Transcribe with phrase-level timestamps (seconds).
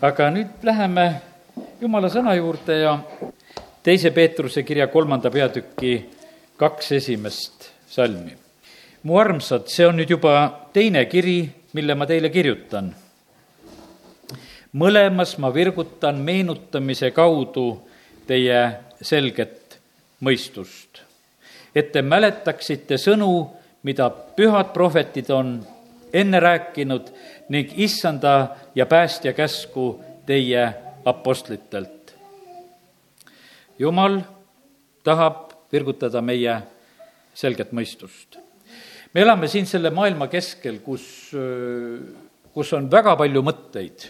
[0.00, 1.04] aga nüüd läheme
[1.80, 2.94] jumala sõna juurde ja
[3.84, 5.92] teise Peetruse kirja kolmanda peatüki
[6.56, 8.32] kaks esimest salmi.
[9.02, 10.32] mu armsad, see on nüüd juba
[10.72, 12.94] teine kiri, mille ma teile kirjutan.
[14.72, 17.82] mõlemas ma virgutan meenutamise kaudu
[18.26, 19.78] teie selget
[20.20, 21.04] mõistust,
[21.74, 23.50] et te mäletaksite sõnu,
[23.82, 25.60] mida pühad prohvetid on
[26.12, 27.10] enne rääkinud
[27.48, 32.14] ning issanda ja päästja käsku teie apostlitelt.
[33.78, 34.20] jumal
[35.04, 36.62] tahab virgutada meie
[37.34, 38.38] selget mõistust.
[39.14, 41.32] me elame siin selle maailma keskel, kus,
[42.54, 44.08] kus on väga palju mõtteid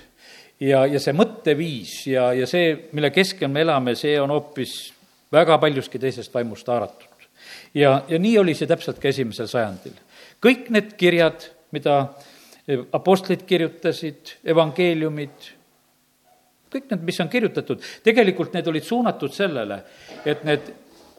[0.61, 4.93] ja, ja see mõtteviis ja, ja see, mille keskel me elame, see on hoopis
[5.33, 7.09] väga paljuski teisest vaimust haaratud.
[7.75, 9.97] ja, ja nii oli see täpselt ka esimesel sajandil.
[10.43, 11.97] kõik need kirjad, mida
[12.93, 15.49] apostlid kirjutasid, evangeeliumid,
[16.71, 19.81] kõik need, mis on kirjutatud, tegelikult need olid suunatud sellele,
[20.25, 20.71] et need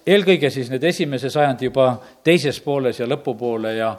[0.07, 1.94] eelkõige siis need esimese sajandi juba
[2.25, 3.91] teises pooles ja lõpupoole ja,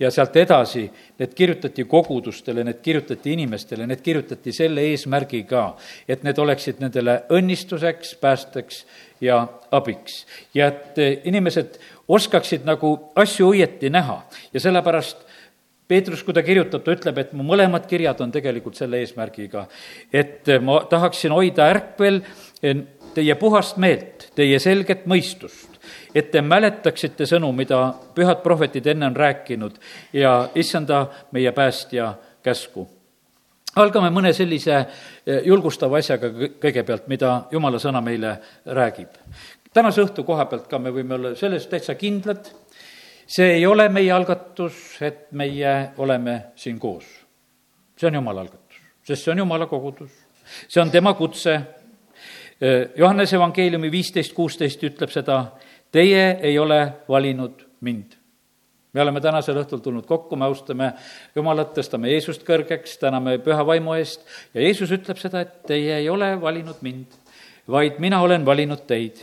[0.00, 0.86] ja sealt edasi,
[1.20, 5.66] need kirjutati kogudustele, need kirjutati inimestele, need kirjutati selle eesmärgiga,
[6.08, 8.84] et need oleksid nendele õnnistuseks, päästeks
[9.20, 10.24] ja abiks.
[10.54, 14.22] ja et inimesed oskaksid nagu asju õieti näha
[14.54, 15.28] ja sellepärast
[15.90, 19.64] Peetrus, kui ta kirjutab, ta ütleb, et mu mõlemad kirjad on tegelikult selle eesmärgiga,
[20.14, 22.22] et ma tahaksin hoida ärkvel
[23.14, 25.78] teie puhast meelt, teie selget mõistust,
[26.14, 27.80] et te mäletaksite sõnu, mida
[28.14, 29.78] pühad prohvetid enne on rääkinud
[30.16, 32.88] ja issanda, meie päästja käsku.
[33.76, 36.30] algame mõne sellise eh, julgustava asjaga
[36.62, 39.08] kõigepealt, mida jumala sõna meile räägib.
[39.72, 42.50] tänase õhtu koha pealt ka me võime olla selles täitsa kindlad,
[43.30, 47.06] see ei ole meie algatus, et meie oleme siin koos.
[47.96, 50.10] see on Jumala algatus, sest see on Jumala kogudus.
[50.68, 51.60] see on tema kutse.
[52.96, 55.56] Johannese evangeeliumi viisteist, kuusteist ütleb seda,
[55.92, 58.20] teie ei ole valinud mind
[58.92, 60.92] me oleme tänasel õhtul tulnud kokku, me austame
[61.36, 66.08] Jumalat, tõstame Jeesust kõrgeks, täname püha vaimu eest ja Jeesus ütleb seda, et teie ei
[66.10, 67.14] ole valinud mind,
[67.70, 69.22] vaid mina olen valinud teid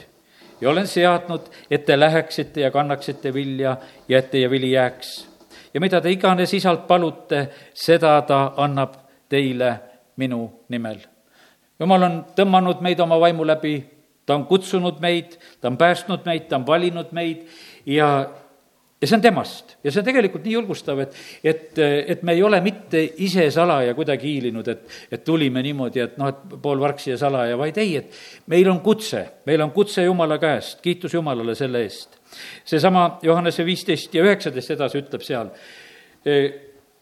[0.62, 1.42] ja olen seadnud,
[1.72, 5.28] et te läheksite ja kannaksite vilja ja et teie vili jääks.
[5.74, 8.96] ja mida te iganes isalt palute, seda ta annab
[9.30, 9.80] teile
[10.16, 10.98] minu nimel.
[11.80, 13.84] jumal on tõmmanud meid oma vaimu läbi,
[14.26, 17.48] ta on kutsunud meid, ta on päästnud meid, ta on valinud meid
[17.86, 18.30] ja
[19.02, 19.76] ja see on temast.
[19.84, 21.80] Ja see on tegelikult nii julgustav, et, et,
[22.16, 26.32] et me ei ole mitte ise salaja kuidagi hiilinud, et, et tulime niimoodi, et noh,
[26.34, 30.40] et pool vargsi ja salaja, vaid ei, et meil on kutse, meil on kutse Jumala
[30.42, 32.18] käest, kiitus Jumalale selle eest.
[32.66, 35.54] seesama Johannese viisteist ja üheksateist edasi ütleb seal,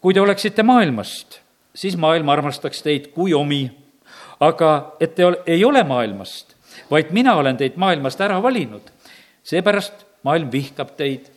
[0.01, 1.39] kui te oleksite maailmast,
[1.75, 3.63] siis maailm armastaks teid kui omi,
[4.44, 6.57] aga et te ei ole maailmast,
[6.91, 8.91] vaid mina olen teid maailmast ära valinud,
[9.47, 11.31] seepärast maailm vihkab teid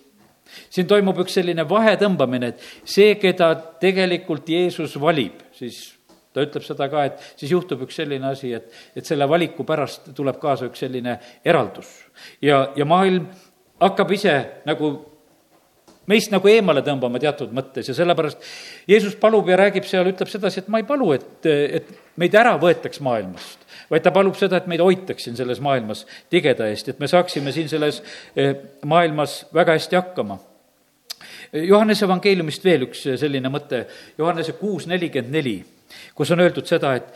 [0.70, 5.80] siin toimub üks selline vahetõmbamine, et see, keda tegelikult Jeesus valib, siis
[6.32, 10.10] ta ütleb seda ka, et siis juhtub üks selline asi, et, et selle valiku pärast
[10.16, 11.90] tuleb kaasa üks selline eraldus.
[12.42, 13.28] ja, ja maailm
[13.80, 14.34] hakkab ise
[14.68, 14.92] nagu
[16.08, 18.42] meist nagu eemale tõmbama teatud mõttes ja sellepärast
[18.88, 22.54] Jeesus palub ja räägib seal, ütleb sedasi, et ma ei palu, et, et meid ära
[22.60, 27.00] võetaks maailmast, vaid ta palub seda, et meid hoitaks siin selles maailmas tigeda eest, et
[27.02, 28.00] me saaksime siin selles
[28.36, 28.54] eh,
[28.88, 30.38] maailmas väga hästi hakkama.
[31.52, 33.84] Johannese evangeeliumist veel üks selline mõte,
[34.18, 35.56] Johannese kuus nelikümmend neli,
[36.16, 37.12] kus on öeldud seda, et,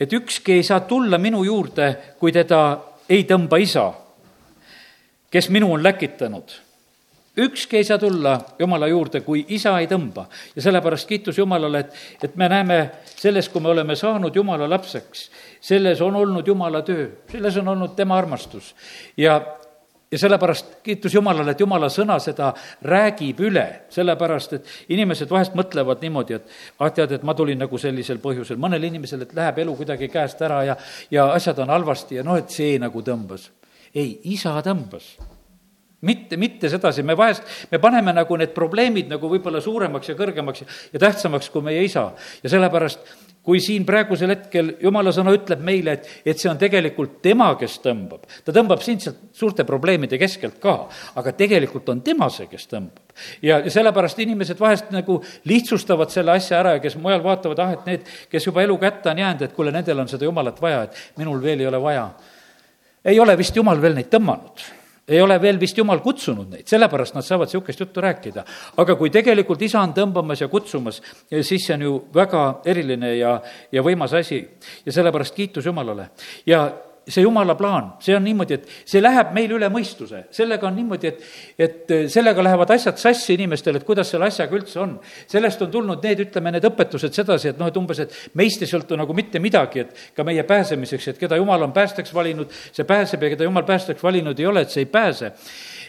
[0.00, 2.62] et ükski ei saa tulla minu juurde, kui teda
[3.10, 3.88] ei tõmba isa,
[5.30, 6.54] kes minu on läkitanud
[7.36, 10.26] ükski ei saa tulla Jumala juurde, kui isa ei tõmba.
[10.56, 11.92] ja sellepärast kiitus Jumalale, et,
[12.22, 15.30] et me näeme selles, kui me oleme saanud Jumala lapseks,
[15.60, 18.74] selles on olnud Jumala töö, selles on olnud tema armastus.
[19.16, 19.40] ja,
[20.10, 26.00] ja sellepärast kiitus Jumalale, et Jumala sõna seda räägib üle, sellepärast et inimesed vahest mõtlevad
[26.00, 29.76] niimoodi, et ah, tead, et ma tulin nagu sellisel põhjusel, mõnel inimesel, et läheb elu
[29.76, 30.80] kuidagi käest ära ja,
[31.10, 33.50] ja asjad on halvasti ja noh, et see nagu tõmbas.
[33.94, 35.16] ei, isa tõmbas
[36.06, 40.64] mitte, mitte sedasi, me vahest, me paneme nagu need probleemid nagu võib-olla suuremaks ja kõrgemaks
[40.64, 42.10] ja, tähtsamaks kui meie isa.
[42.42, 43.02] ja sellepärast,
[43.46, 47.78] kui siin praegusel hetkel jumala sõna ütleb meile, et, et see on tegelikult tema, kes
[47.84, 50.76] tõmbab, ta tõmbab sind sealt suurte probleemide keskelt ka,
[51.20, 53.04] aga tegelikult on tema see, kes tõmbab.
[53.42, 57.76] ja, ja sellepärast inimesed vahest nagu lihtsustavad selle asja ära ja kes mujal vaatavad, ah,
[57.76, 60.82] et need, kes juba elu kätte on jäänud, et kuule, nendel on seda jumalat vaja,
[60.88, 62.08] et minul veel ei ole vaja.
[63.06, 64.66] ei ole vist jumal veel neid tõmmanud
[65.08, 68.44] ei ole veel vist jumal kutsunud neid, sellepärast nad saavad niisugust juttu rääkida.
[68.76, 73.40] aga kui tegelikult isa on tõmbamas ja kutsumas, siis see on ju väga eriline ja,
[73.72, 74.42] ja võimas asi.
[74.86, 76.10] ja sellepärast kiitus Jumalale.
[76.46, 76.72] ja
[77.06, 81.12] see jumala plaan, see on niimoodi, et see läheb meil üle mõistuse, sellega on niimoodi,
[81.12, 81.20] et,
[81.62, 84.96] et sellega lähevad asjad sassi inimestel, et kuidas selle asjaga üldse on.
[85.30, 88.70] sellest on tulnud need, ütleme, need õpetused sedasi, et noh, et umbes, et meist ei
[88.70, 92.88] sõltu nagu mitte midagi, et ka meie pääsemiseks, et keda jumal on päästjaks valinud, see
[92.88, 95.32] pääseb ja keda jumal päästjaks valinud ei ole, et see ei pääse.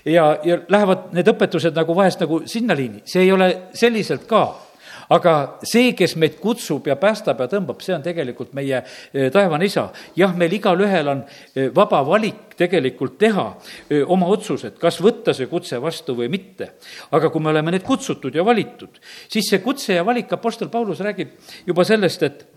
[0.05, 4.66] ja, ja lähevad need õpetused nagu vahest nagu sinna liini, see ei ole selliselt ka
[5.13, 5.33] aga
[5.67, 9.87] see, kes meid kutsub ja päästab ja tõmbab, see on tegelikult meie eh, taevane isa.
[10.17, 13.47] jah, meil igalühel on eh, vaba valik tegelikult teha
[13.89, 16.73] eh, oma otsused, kas võtta see kutse vastu või mitte.
[17.11, 18.99] aga kui me oleme need kutsutud ja valitud,
[19.31, 22.47] siis see kutse ja valik, Apostel Paulus räägib juba sellest, et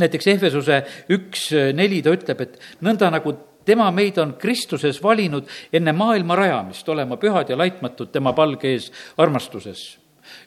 [0.00, 0.80] näiteks Ehvesuse
[1.14, 3.34] üks neli ta ütleb, et nõnda nagu
[3.64, 8.90] tema meid on Kristuses valinud enne maailma rajamist olema pühad ja laitmatud tema palge ees
[9.16, 9.98] armastuses.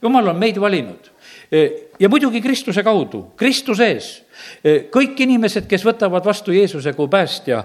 [0.01, 1.11] jumal on meid valinud
[1.99, 4.09] ja muidugi Kristuse kaudu, Kristuse ees.
[4.93, 7.63] kõik inimesed, kes võtavad vastu Jeesuse kui päästja,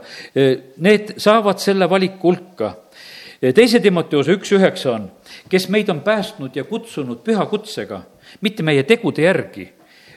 [0.76, 2.74] need saavad selle valiku hulka.
[3.54, 5.10] teise Timoteuse üks üheksa on,
[5.48, 8.02] kes meid on päästnud ja kutsunud püha kutsega,
[8.40, 9.68] mitte meie tegude järgi,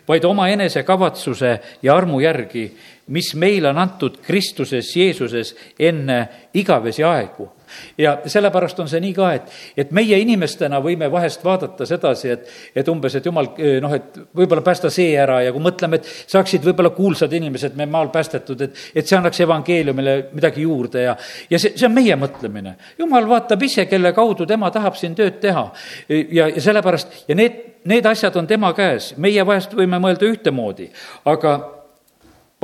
[0.07, 2.69] vaid oma enesekavatsuse ja armu järgi,
[3.07, 7.51] mis meile on antud Kristuses Jeesuses enne igavesi aegu.
[7.97, 12.49] Ja sellepärast on see nii ka, et, et meie inimestena võime vahest vaadata sedasi, et,
[12.77, 13.49] et umbes, et jumal
[13.81, 17.87] noh, et võib-olla päästa see ära ja kui mõtleme, et saaksid võib-olla kuulsad inimesed me
[17.89, 21.17] maal päästetud, et, et see annaks evangeeliumile midagi juurde ja,
[21.49, 22.75] ja see, see on meie mõtlemine.
[23.01, 25.67] jumal vaatab ise, kelle kaudu tema tahab siin tööd teha.
[26.09, 27.57] Ja, ja sellepärast ja need,
[27.89, 30.91] need asjad on tema käes, meie vahest võime mõelda ühtemoodi,
[31.25, 31.57] aga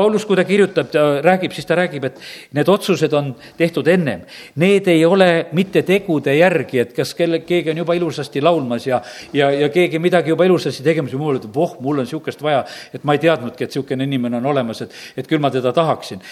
[0.01, 2.17] Paulus, kui ta kirjutab, ta räägib, siis ta räägib, et
[2.57, 4.25] need otsused on tehtud ennem.
[4.61, 9.01] Need ei ole mitte tegude järgi, et kas kelle, keegi on juba ilusasti laulmas ja,
[9.33, 12.63] ja, ja keegi midagi juba ilusasti tegemas ja mul ütleb, voh, mul on niisugust vaja,
[12.93, 16.23] et ma ei teadnudki, et niisugune inimene on olemas, et, et küll ma teda tahaksin.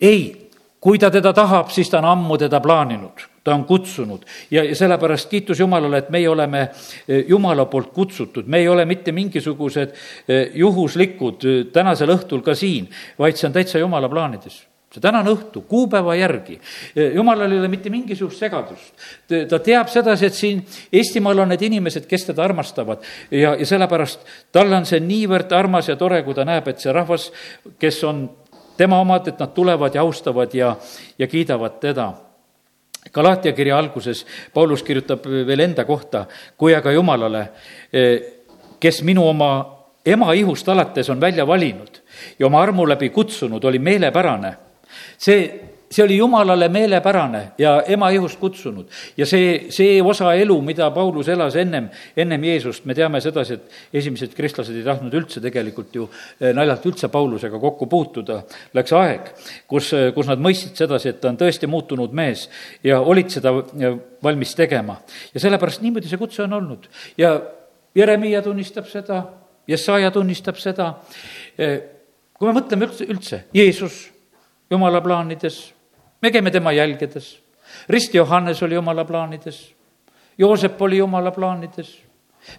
[0.00, 0.50] ei,
[0.80, 4.24] kui ta teda tahab, siis ta on ammu teda plaaninud ta on kutsunud.
[4.50, 9.14] Ja, sellepärast kiitus Jumalale, et meie oleme eh, Jumala poolt kutsutud, me ei ole mitte
[9.14, 12.88] mingisugused eh, juhuslikud eh, tänasel õhtul ka siin,
[13.18, 14.64] vaid see on täitsa Jumala plaanides.
[14.90, 16.54] See tänane õhtu, kuupäeva järgi,
[17.14, 19.06] jumalal ei ole mitte mingisugust segadust.
[19.50, 20.62] ta teab sedasi, et siin
[20.94, 23.02] Eestimaal on need inimesed, kes teda armastavad.
[23.30, 26.94] Ja, ja sellepärast talle on see niivõrd armas ja tore, kui ta näeb, et see
[26.94, 27.28] rahvas,
[27.82, 28.28] kes on
[28.78, 30.76] tema omad, et nad tulevad ja austavad ja,
[31.18, 32.12] ja kiidavad teda
[33.12, 36.26] Galaatia kirja alguses Paulus kirjutab veel enda kohta,
[36.56, 37.48] kui aga Jumalale,
[37.92, 38.20] eh,
[38.80, 39.50] kes minu oma
[40.06, 42.02] ema ihust alates on välja valinud
[42.38, 44.56] ja oma armu läbi kutsunud, oli meelepärane.
[45.18, 48.86] see see oli jumalale meelepärane ja ema ihust kutsunud.
[49.16, 54.00] ja see, see osa elu, mida Paulus elas ennem, ennem Jeesust, me teame sedasi, et
[54.00, 56.08] esimesed kristlased ei tahtnud üldse tegelikult ju
[56.40, 58.40] eh, naljalt üldse Paulusega kokku puutuda.
[58.74, 59.30] Läks aeg,
[59.70, 62.48] kus, eh, kus nad mõistsid sedasi, et ta on tõesti muutunud mees
[62.84, 64.98] ja olid seda eh, valmis tegema.
[65.34, 67.38] ja sellepärast niimoodi see kutse on olnud ja
[67.94, 69.22] Jeremiia tunnistab seda,
[69.68, 70.94] Jesaja tunnistab seda.
[72.36, 74.10] kui me mõtleme üldse, üldse, Jeesus
[74.70, 75.75] jumala plaanides
[76.22, 77.42] me käime tema jälgedes.
[77.88, 79.74] Risti Johannes oli jumala plaanides.
[80.38, 82.05] Joosep oli jumala plaanides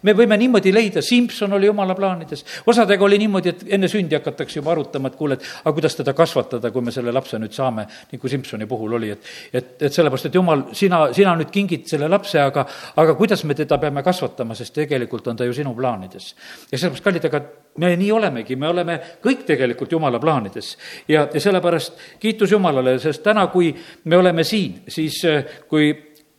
[0.03, 4.59] me võime niimoodi leida, Simson oli jumala plaanides, osadega oli niimoodi, et enne sündi hakatakse
[4.59, 7.87] juba arutama, et kuule, et aga kuidas teda kasvatada, kui me selle lapse nüüd saame,
[8.17, 12.09] kui Simsoni puhul oli, et et, et sellepärast, et jumal, sina, sina nüüd kingid selle
[12.11, 12.65] lapse, aga
[12.97, 16.33] aga kuidas me teda peame kasvatama, sest tegelikult on ta ju sinu plaanides.
[16.71, 17.41] ja sellepärast, kallid, aga
[17.77, 20.75] me nii olemegi, me oleme kõik tegelikult Jumala plaanides.
[21.07, 25.91] ja, ja sellepärast kiitus Jumalale, sest täna, kui me oleme siin, siis eh, kui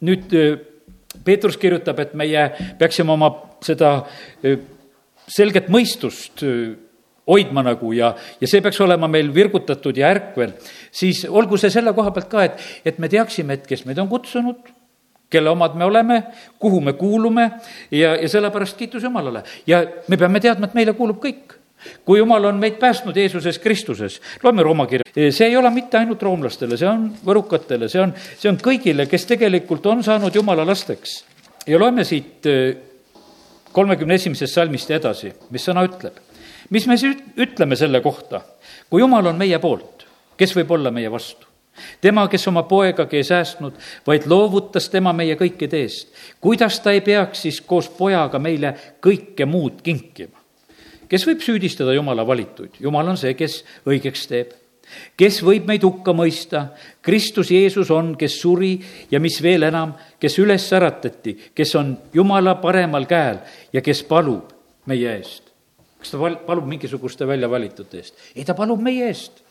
[0.06, 0.58] nüüd eh,
[1.24, 2.48] Peetrus kirjutab, et meie
[2.78, 3.30] peaksime oma
[3.64, 3.92] seda
[5.28, 6.44] selget mõistust
[7.28, 10.54] hoidma nagu ja, ja see peaks olema meil virgutatud ja ärkvel,
[10.90, 14.08] siis olgu see selle koha pealt ka, et, et me teaksime, et kes meid on
[14.08, 14.72] kutsunud,
[15.28, 16.22] kelle omad me oleme,
[16.60, 17.50] kuhu me kuulume
[17.92, 19.44] ja, ja sellepärast kiitus Jumalale.
[19.66, 21.57] ja me peame teadma, et meile kuulub kõik
[22.04, 26.22] kui jumal on meid päästnud Jeesuses Kristuses, loeme Rooma kirja, see ei ole mitte ainult
[26.22, 31.24] roomlastele, see on võrukatele, see on, see on kõigile, kes tegelikult on saanud Jumala lasteks.
[31.66, 32.76] ja loeme siit äh,
[33.72, 36.16] kolmekümne esimesest salmist edasi, mis sõna ütleb.
[36.70, 38.40] mis me siis ütleme selle kohta,
[38.90, 40.06] kui Jumal on meie poolt,
[40.36, 41.46] kes võib olla meie vastu?
[42.00, 43.72] tema, kes oma poegagi ei säästnud,
[44.06, 46.08] vaid loovutas tema meie kõikide eest.
[46.40, 50.37] kuidas ta ei peaks siis koos pojaga meile kõike muud kinkima?
[51.08, 52.78] Kes võib süüdistada Jumala valituid?
[52.80, 54.54] Jumal on see, kes õigeks teeb.
[55.16, 56.68] kes võib meid hukka mõista?
[57.04, 58.78] Kristus Jeesus on, kes suri
[59.10, 64.54] ja mis veel enam, kes üles äratati, kes on Jumala paremal käel ja kes palub
[64.86, 65.52] meie eest.
[65.98, 68.14] kas ta palub mingisuguste välja valitute eest?
[68.34, 69.44] ei, ta palub meie eest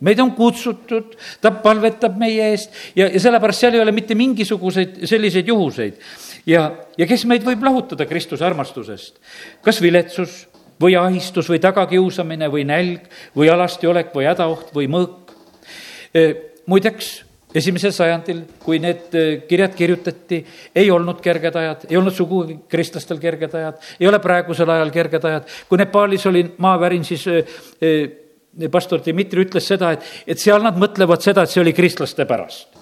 [0.00, 5.02] meid on kutsutud, ta palvetab meie eest ja, ja sellepärast seal ei ole mitte mingisuguseid
[5.10, 5.98] selliseid juhuseid.
[6.46, 9.18] ja, ja kes meid võib lahutada Kristuse armastusest?
[9.64, 10.44] kas viletsus
[10.80, 15.34] või ahistus või tagakiusamine või nälg või alastiolek või hädaoht või mõõk?
[16.68, 17.08] Muideks,
[17.56, 19.12] esimesel sajandil, kui need
[19.48, 20.38] kirjad kirjutati,
[20.76, 25.24] ei olnud kerged ajad, ei olnud sugugi kristlastel kerged ajad, ei ole praegusel ajal kerged
[25.24, 25.48] ajad.
[25.68, 27.24] kui Nepaalis oli maavärin, siis
[28.72, 32.76] pastor Dmitri ütles seda, et, et seal nad mõtlevad seda, et see oli kristlaste pärast.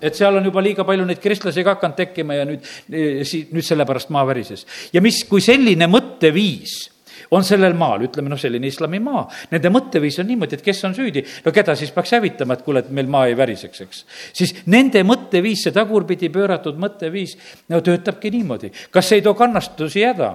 [0.00, 4.10] et seal on juba liiga palju neid kristlasi ka hakanud tekkima ja nüüd, nüüd sellepärast
[4.12, 4.66] maa värises.
[4.92, 6.95] ja mis, kui selline mõtteviis
[7.30, 11.24] on sellel maal, ütleme noh, selline islamimaa, nende mõtteviis on niimoodi, et kes on süüdi,
[11.44, 14.02] no keda siis peaks hävitama, et kuule, et meil maa ei väriseks, eks.
[14.36, 17.36] siis nende mõtteviis, see tagurpidi pööratud mõtteviis,
[17.72, 20.34] no töötabki niimoodi, kas ei too kannastusi häda?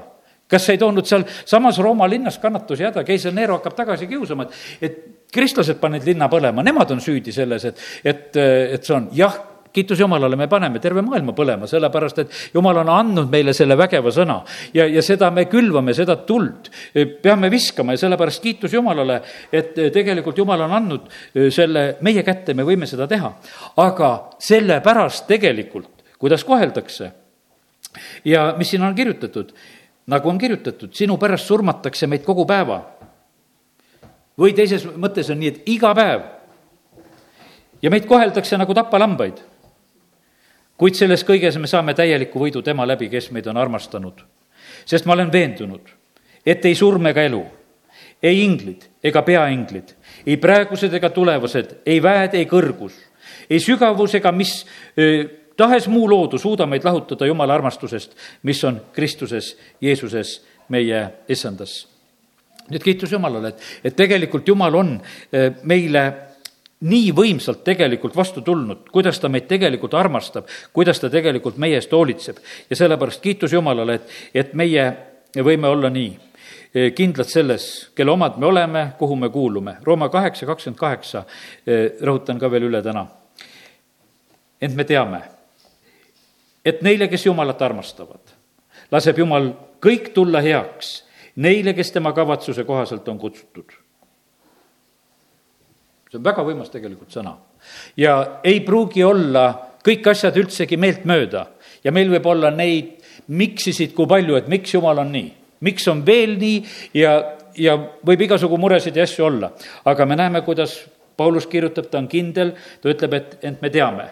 [0.51, 4.57] Kas ei toonud seal samas Rooma linnas kannatusi häda, keiser Nero hakkab tagasi kiusama, et,
[4.83, 4.97] et
[5.31, 8.35] kristlased panid linna põlema, nemad on süüdi selles, et, et,
[8.75, 9.37] et see on jah,
[9.73, 14.11] kiitus Jumalale, me paneme terve maailma põlema, sellepärast et Jumal on andnud meile selle vägeva
[14.13, 14.41] sõna
[14.73, 16.69] ja, ja seda me külvame, seda tuld
[17.23, 21.09] peame viskama ja sellepärast kiitus Jumalale, et tegelikult Jumal on andnud
[21.53, 23.33] selle meie kätte, me võime seda teha.
[23.83, 27.11] aga sellepärast tegelikult, kuidas koheldakse
[28.25, 29.55] ja mis siin on kirjutatud
[30.11, 32.81] nagu on kirjutatud, sinu pärast surmatakse meid kogu päeva.
[34.39, 36.21] või teises mõttes on nii, et iga päev.
[37.81, 39.39] ja meid koheldakse nagu tapalambaid.
[40.81, 44.23] Kuid selles kõiges me saame täieliku võidu tema läbi, kes meid on armastanud.
[44.85, 45.89] sest ma olen veendunud,
[46.45, 47.41] et ei surm ega elu,
[48.23, 49.93] ei inglid ega peainglid,
[50.25, 52.95] ei praegused ega tulevased, ei väed, ei kõrgus,
[53.49, 54.65] ei sügavus ega mis
[54.97, 61.87] öö, tahes muu loodu suuda meid lahutada Jumala armastusest, mis on Kristuses, Jeesuses, meie issandas.
[62.71, 65.01] nüüd kiitus Jumalale, et, et tegelikult Jumal on
[65.63, 66.30] meile
[66.81, 71.91] nii võimsalt tegelikult vastu tulnud, kuidas ta meid tegelikult armastab, kuidas ta tegelikult meie eest
[71.91, 72.37] hoolitseb.
[72.69, 74.85] ja sellepärast kiitus Jumalale, et, et meie
[75.37, 76.11] võime olla nii
[76.73, 79.77] eh, kindlad selles, kelle omad me oleme, kuhu me kuulume.
[79.83, 81.25] Rooma kaheksa, kakskümmend kaheksa,
[81.65, 83.07] eh, rõhutan ka veel üle täna.
[84.61, 85.21] ent me teame
[86.65, 88.33] et neile, kes Jumalat armastavad,
[88.93, 89.51] laseb Jumal
[89.83, 91.01] kõik tulla heaks
[91.41, 93.80] neile, kes tema kavatsuse kohaselt on kutsutud.
[96.11, 97.37] See on väga võimas tegelikult sõna.
[97.97, 99.45] ja ei pruugi olla
[99.85, 101.45] kõik asjad üldsegi meeltmööda
[101.83, 105.29] ja meil võib olla neid miksisid kui palju, et miks Jumal on nii,
[105.61, 106.63] miks on veel nii
[106.99, 107.17] ja,
[107.55, 109.51] ja võib igasugu muresid ja asju olla.
[109.85, 110.81] aga me näeme, kuidas
[111.17, 114.07] Paulus kirjutab, ta on kindel, ta ütleb, et, ent me teame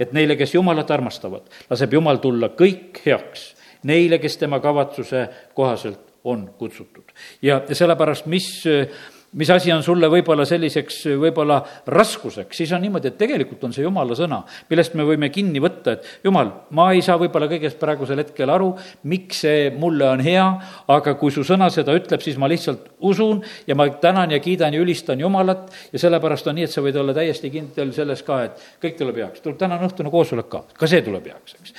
[0.00, 3.52] et neile, kes Jumalat armastavad, laseb Jumal tulla kõik heaks,
[3.88, 7.12] neile, kes tema kavatsuse kohaselt on kutsutud.
[7.42, 8.62] ja sellepärast, mis
[9.32, 13.84] mis asi on sulle võib-olla selliseks võib-olla raskuseks, siis on niimoodi, et tegelikult on see
[13.84, 18.20] jumala sõna, millest me võime kinni võtta, et jumal, ma ei saa võib-olla kõigest praegusel
[18.20, 18.72] hetkel aru,
[19.08, 20.44] miks see mulle on hea,
[20.92, 24.76] aga kui su sõna seda ütleb, siis ma lihtsalt usun ja ma tänan ja kiidan
[24.76, 28.42] ja ülistan Jumalat ja sellepärast on nii, et sa võid olla täiesti kindel selles ka,
[28.48, 31.74] et kõik tuleb heaks, tuleb tänane õhtune koosolek ka, ka see tuleb heaks, eks.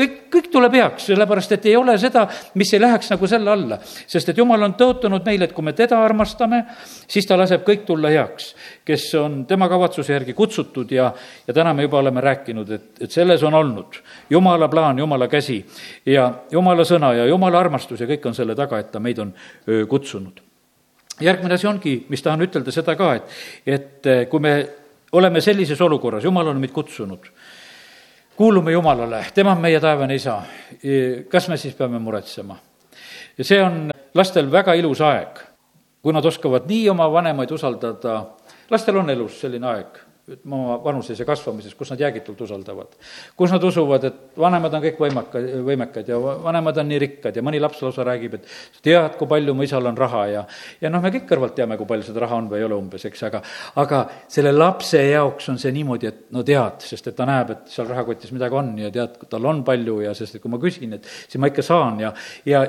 [0.00, 3.80] kõik, kõik tuleb heaks, sellepärast et ei ole seda, mis ei läheks nagu selle alla,
[3.84, 6.64] sest et Jumal on tõotanud meile, et kui me teda armastame,
[7.08, 8.50] siis ta laseb kõik tulla heaks,
[8.84, 11.10] kes on tema kavatsuse järgi kutsutud ja,
[11.46, 15.60] ja täna me juba oleme rääkinud, et, et selles on olnud jumala plaan, jumala käsi
[16.06, 19.34] ja jumala sõna ja jumala armastus ja kõik on selle taga, et ta meid on
[19.88, 20.40] kutsunud.
[21.20, 23.36] järgmine asi ongi, mis tahan ütelda seda ka, et,
[23.66, 24.54] et kui me
[25.12, 27.30] oleme sellises olukorras, jumal on meid kutsunud,
[28.36, 30.40] kuulume Jumalale, tema on meie taevane isa,
[31.30, 32.58] kas me siis peame muretsema?
[33.38, 35.40] ja see on lastel väga ilus aeg
[36.04, 38.18] kui nad oskavad nii oma vanemaid usaldada,
[38.70, 40.02] lastel on elus selline aeg,
[40.44, 42.96] oma vanuses ja kasvamises, kus nad jäägitult usaldavad.
[43.36, 47.42] kus nad usuvad, et vanemad on kõik võimaka, võimekad ja vanemad on nii rikkad ja
[47.44, 48.46] mõni laps lausa räägib, et
[48.84, 50.44] tead, kui palju mu isal on raha ja
[50.80, 53.04] ja noh, me kõik kõrvalt teame, kui palju seda raha on või ei ole umbes,
[53.04, 53.42] eks, aga
[53.80, 57.76] aga selle lapse jaoks on see niimoodi, et no tead, sest et ta näeb, et
[57.76, 60.96] seal rahakotis midagi on ja tead, tal on palju ja sest et kui ma küsin,
[60.96, 62.12] et siis ma ikka saan ja,
[62.48, 62.64] ja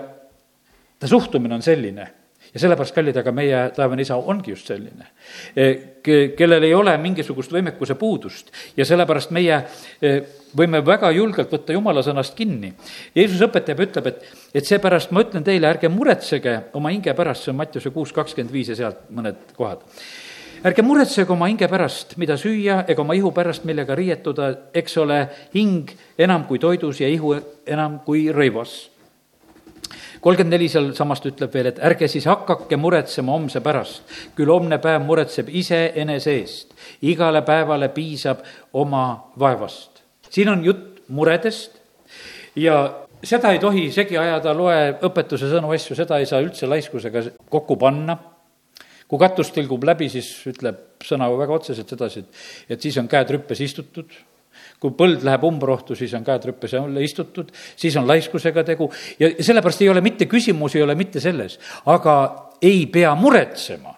[0.99, 2.11] ta suhtumine on selline
[2.55, 5.09] ja sellepärast, kallid, aga meie taevane isa ongi just selline,
[5.51, 5.65] e,
[6.37, 8.53] kellel ei ole mingisugust võimekuse puudust.
[8.77, 9.57] Ja sellepärast meie
[9.99, 10.13] e,
[10.55, 12.71] võime väga julgelt võtta jumala sõnast kinni.
[13.15, 14.23] Jeesus õpetab ja ütleb, et,
[14.55, 18.55] et seepärast ma ütlen teile, ärge muretsege oma hinge pärast, see on Mattiuse kuus kakskümmend
[18.55, 19.83] viis ja sealt mõned kohad.
[20.65, 25.25] Ärge muretsege oma hinge pärast, mida süüa, ega oma ihu pärast, millega riietuda, eks ole
[25.53, 27.35] hing enam kui toidus ja ihu
[27.67, 28.85] enam kui rõivas
[30.25, 34.01] kolmkümmend neli sealsamast ütleb veel, et ärge siis hakake muretsema homse pärast,
[34.37, 36.73] küll homne päev muretseb iseenese eest.
[37.05, 38.41] igale päevale piisab
[38.73, 40.01] oma vaevast.
[40.29, 41.77] siin on jutt muredest
[42.55, 47.21] ja seda ei tohi segi ajada, loe õpetuse sõnu asju, seda ei saa üldse laiskusega
[47.49, 48.17] kokku panna.
[49.07, 53.29] kui katus tilgub läbi, siis ütleb sõna väga otseselt sedasi, et, et siis on käed
[53.29, 54.09] rüppes istutud
[54.79, 58.89] kui põld läheb umbrohtu, siis on käed rüppes alla istutud, siis on laiskusega tegu.
[59.19, 62.15] Ja sellepärast ei ole mitte küsimus, ei ole mitte selles, aga
[62.61, 63.95] ei pea muretsema.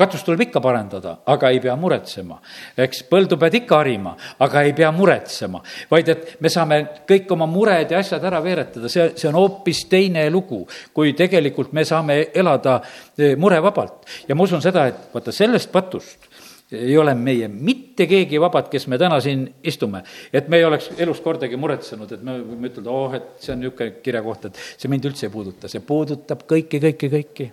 [0.00, 2.38] Katust tuleb ikka parandada, aga ei pea muretsema.
[2.76, 5.60] eks põldu pead ikka harima, aga ei pea muretsema,
[5.90, 9.84] vaid et me saame kõik oma mured ja asjad ära veeretada, see, see on hoopis
[9.92, 10.62] teine lugu,
[10.96, 12.78] kui tegelikult me saame elada
[13.18, 14.08] eh, murevabalt.
[14.28, 16.30] ja ma usun seda, et vaata sellest patust
[16.72, 20.02] ei ole meie mitte keegi vabad, kes me täna siin istume.
[20.32, 23.60] et me ei oleks elus kordagi muretsenud, et me võime ütelda, oh, et see on
[23.64, 27.50] niisugune kirjakoht, et see mind üldse ei puuduta, see puudutab kõiki, kõiki, kõiki.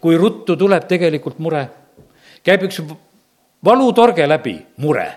[0.00, 1.66] kui ruttu tuleb tegelikult mure,
[2.44, 2.80] käib üks
[3.64, 5.08] valutorge läbi, mure.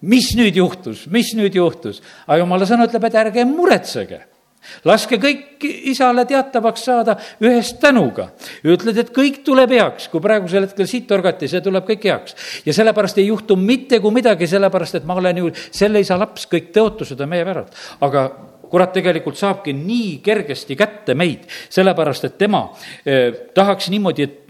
[0.00, 2.02] mis nüüd juhtus, mis nüüd juhtus?
[2.26, 4.22] aga jumala sõna ütleb, et ärge muretsege
[4.88, 8.30] laske kõik isale teatavaks saada ühest tänuga.
[8.64, 12.36] ütled, et kõik tuleb heaks, kui praegusel hetkel siit torgati, see tuleb kõik heaks.
[12.66, 16.46] ja sellepärast ei juhtu mitte kui midagi, sellepärast et ma olen ju selle isa laps,
[16.46, 17.74] kõik tõotused on meie päralt.
[18.00, 18.30] aga
[18.70, 22.68] kurat tegelikult saabki nii kergesti kätte meid, sellepärast et tema
[23.04, 24.44] eh, tahaks niimoodi, et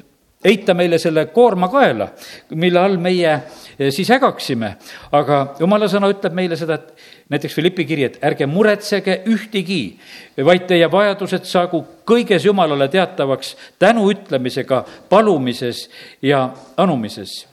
[0.44, 2.08] heita meile selle koorma kaela,
[2.54, 4.74] mille all meie eh, siis ägaksime.
[5.12, 9.98] aga jumala sõna ütleb meile seda, et näiteks Philippi kiri, et ärge muretsege ühtegi,
[10.44, 15.88] vaid teie vajadused saagu kõiges Jumalale teatavaks tänu ütlemisega, palumises
[16.22, 17.44] ja anumises.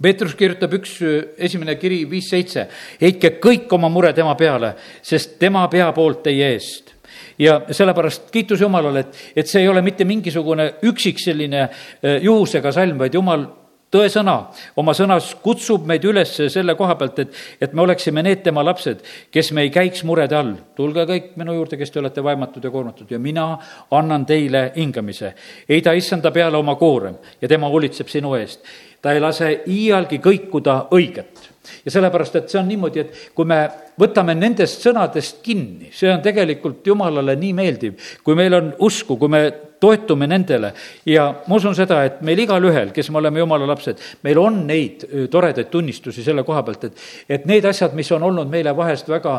[0.00, 1.00] Peetrus kirjutab üks
[1.38, 2.68] esimene kiri viis seitse,
[3.00, 6.94] heitke kõik oma mure tema peale, sest tema peab hoolt teie eest.
[7.40, 12.70] Ja sellepärast kiitus Jumalale, et, et see ei ole mitte mingisugune üksik selline eh, juhusega
[12.72, 13.46] salm, vaid Jumal
[13.90, 14.36] tõesõna
[14.80, 19.02] oma sõnas kutsub meid üles selle koha pealt, et, et me oleksime need tema lapsed,
[19.30, 20.54] kes me ei käiks murede all.
[20.76, 23.46] tulge kõik minu juurde, kes te olete vaematud ja koormatud ja mina
[23.90, 25.34] annan teile hingamise.
[25.68, 28.60] heida issanda peale oma koorem ja tema hoolitseb sinu eest.
[29.02, 31.50] ta ei lase iialgi kõikuda õiget
[31.84, 33.62] ja sellepärast, et see on niimoodi, et kui me
[34.00, 39.32] võtame nendest sõnadest kinni, see on tegelikult Jumalale nii meeldiv, kui meil on usku, kui
[39.32, 39.42] me
[39.80, 40.72] toetume nendele
[41.08, 45.06] ja ma usun seda, et meil igalühel, kes me oleme Jumala lapsed, meil on neid
[45.32, 47.04] toredaid tunnistusi selle koha pealt, et,
[47.36, 49.38] et need asjad, mis on olnud meile vahest väga,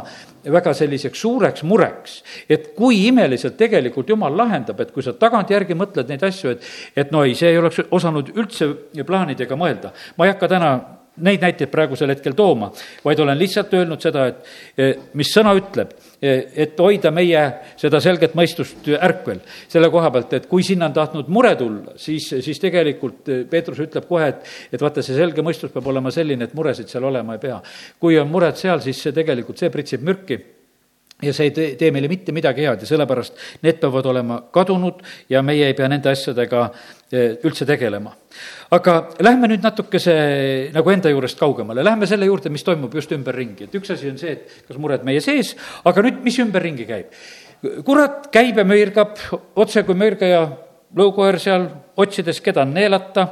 [0.54, 6.10] väga selliseks suureks mureks, et kui imeliselt tegelikult Jumal lahendab, et kui sa tagantjärgi mõtled
[6.10, 6.72] neid asju, et,
[7.06, 8.72] et no ei, see ei oleks osanud üldse
[9.06, 9.94] plaanidega mõelda.
[10.18, 10.74] ma ei hakka täna
[11.22, 12.72] neid näiteid praegusel hetkel tooma,
[13.06, 17.44] vaid olen lihtsalt öelnud seda, et eh, mis sõna ütleb, eh, et hoida meie
[17.80, 22.30] seda selget mõistust ärkvel selle koha pealt, et kui sinna on tahtnud mure tulla, siis,
[22.46, 26.50] siis tegelikult eh, Peetrus ütleb kohe, et, et vaata, see selge mõistus peab olema selline,
[26.50, 27.62] et muresid seal olema ei pea.
[28.00, 30.40] kui on mured seal, siis see tegelikult, see pritsib mürki
[31.22, 35.04] ja see ei tee, tee meile mitte midagi head ja sellepärast need peavad olema kadunud
[35.30, 36.64] ja meie ei pea nende asjadega
[37.12, 38.14] eh, üldse tegelema.
[38.72, 40.16] aga lähme nüüd natukese
[40.74, 44.20] nagu enda juurest kaugemale, lähme selle juurde, mis toimub just ümberringi, et üks asi on
[44.22, 45.56] see, et kas mured meie sees,
[45.86, 47.16] aga nüüd, mis ümberringi käib?
[47.86, 49.20] kurat käib ja möirgab
[49.62, 50.48] otse kui möirgaja
[50.98, 51.68] lõukoer seal
[52.02, 53.28] otsides, keda neelata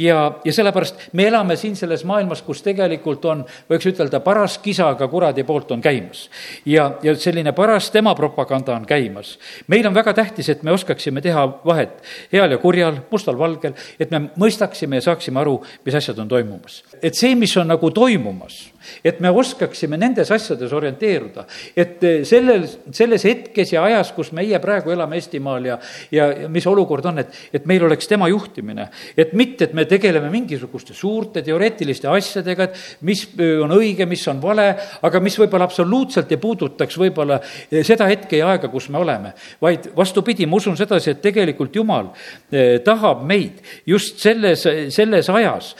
[0.00, 4.90] ja, ja sellepärast me elame siin selles maailmas, kus tegelikult on, võiks ütelda, paras kisa
[4.98, 6.28] ka kuradi poolt on käimas.
[6.66, 9.38] ja, ja selline paras tema propaganda on käimas.
[9.66, 14.28] meil on väga tähtis, et me oskaksime teha vahet heal ja kurjal, mustal-valgel, et me
[14.36, 16.82] mõistaksime ja saaksime aru, mis asjad on toimumas.
[17.02, 18.70] et see, mis on nagu toimumas,
[19.04, 24.92] et me oskaksime nendes asjades orienteeruda, et sellel, selles hetkes ja ajas, kus meie praegu
[24.94, 25.78] elame Eestimaal ja,
[26.12, 28.88] ja mis olukord on, et, et meil oleks tema juhtimine.
[29.16, 33.24] et mitte, et me tegeleme mingisuguste suurte teoreetiliste asjadega, et mis
[33.62, 34.68] on õige, mis on vale,
[35.02, 37.40] aga mis võib-olla absoluutselt ei puudutaks võib-olla
[37.82, 39.34] seda hetke ja aega, kus me oleme.
[39.62, 42.10] vaid vastupidi, ma usun sedasi, et tegelikult Jumal
[42.52, 45.74] eh, tahab meid just selles, selles ajas,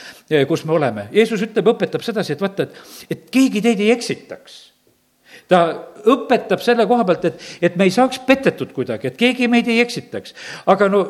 [0.49, 1.09] kus me oleme.
[1.15, 4.63] Jeesus ütleb, õpetab sedasi, et vaata, et, et keegi teid ei eksitaks
[5.51, 5.61] ta
[6.09, 9.81] õpetab selle koha pealt, et, et me ei saaks petetud kuidagi, et keegi meid ei
[9.85, 10.35] eksitaks.
[10.73, 11.05] aga no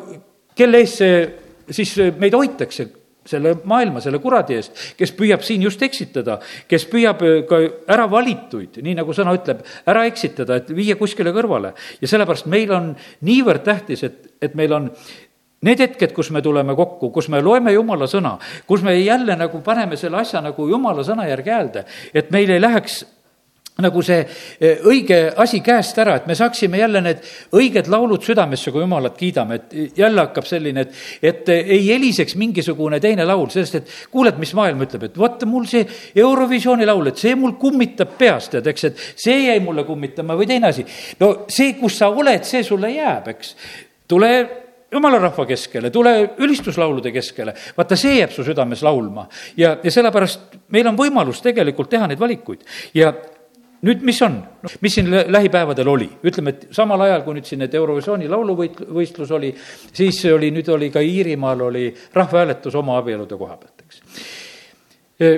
[0.55, 1.25] kelle eest see
[1.73, 2.91] siis meid hoitakse?
[3.25, 6.37] selle maailma, selle kuradi eest, kes püüab siin just eksitada,
[6.69, 7.57] kes püüab äh, ka
[7.89, 11.73] ära valituid, nii nagu sõna ütleb, ära eksitada, et viia kuskile kõrvale.
[12.01, 12.91] ja sellepärast meil on
[13.25, 14.91] niivõrd tähtis, et, et meil on
[15.65, 18.35] Need hetked, kus me tuleme kokku, kus me loeme jumala sõna,
[18.69, 22.61] kus me jälle nagu paneme selle asja nagu jumala sõna järgi häälde, et meil ei
[22.61, 22.99] läheks
[23.83, 27.23] nagu see eh, õige asi käest ära, et me saaksime jälle need
[27.55, 33.01] õiged laulud südamesse, kui jumalat kiidame, et jälle hakkab selline, et, et ei heliseks mingisugune
[33.03, 35.83] teine laul, sest et kuuled, mis maailm ütleb, et vot mul see
[36.15, 40.47] Eurovisiooni laul, et see mul kummitab peast, tead, eks, et see jäi mulle kummitama või
[40.47, 40.87] teine asi.
[41.19, 43.55] no see, kus sa oled, see sulle jääb, eks.
[44.07, 44.31] tule
[44.95, 49.27] jumala rahva keskele, tule ülistuslaulude keskele, vaata, see jääb su südames laulma.
[49.57, 52.63] ja, ja sellepärast meil on võimalus tegelikult teha neid valikuid
[52.95, 53.11] ja
[53.85, 54.39] nüüd, mis on,
[54.81, 59.51] mis siin lähipäevadel oli, ütleme, et samal ajal, kui nüüd siin need Eurovisiooni lauluvõistlus oli,
[59.93, 64.01] siis oli, nüüd oli ka Iirimaal oli rahvahääletus homoabielude koha pealt, eks.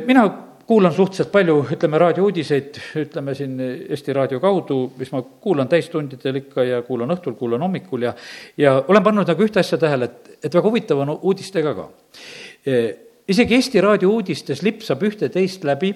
[0.07, 0.27] mina
[0.67, 6.65] kuulan suhteliselt palju, ütleme, raadiouudiseid, ütleme siin Eesti Raadio kaudu, mis ma kuulan täistundidel ikka
[6.67, 8.13] ja kuulan õhtul, kuulan hommikul ja
[8.57, 11.87] ja olen pannud nagu ühte asja tähele, et, et väga huvitav on uudistega ka.
[13.27, 15.93] isegi Eesti Raadio uudistes lipsab ühte-teist läbi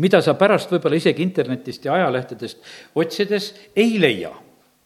[0.00, 4.32] mida sa pärast võib-olla isegi internetist ja ajalehtedest otsides ei leia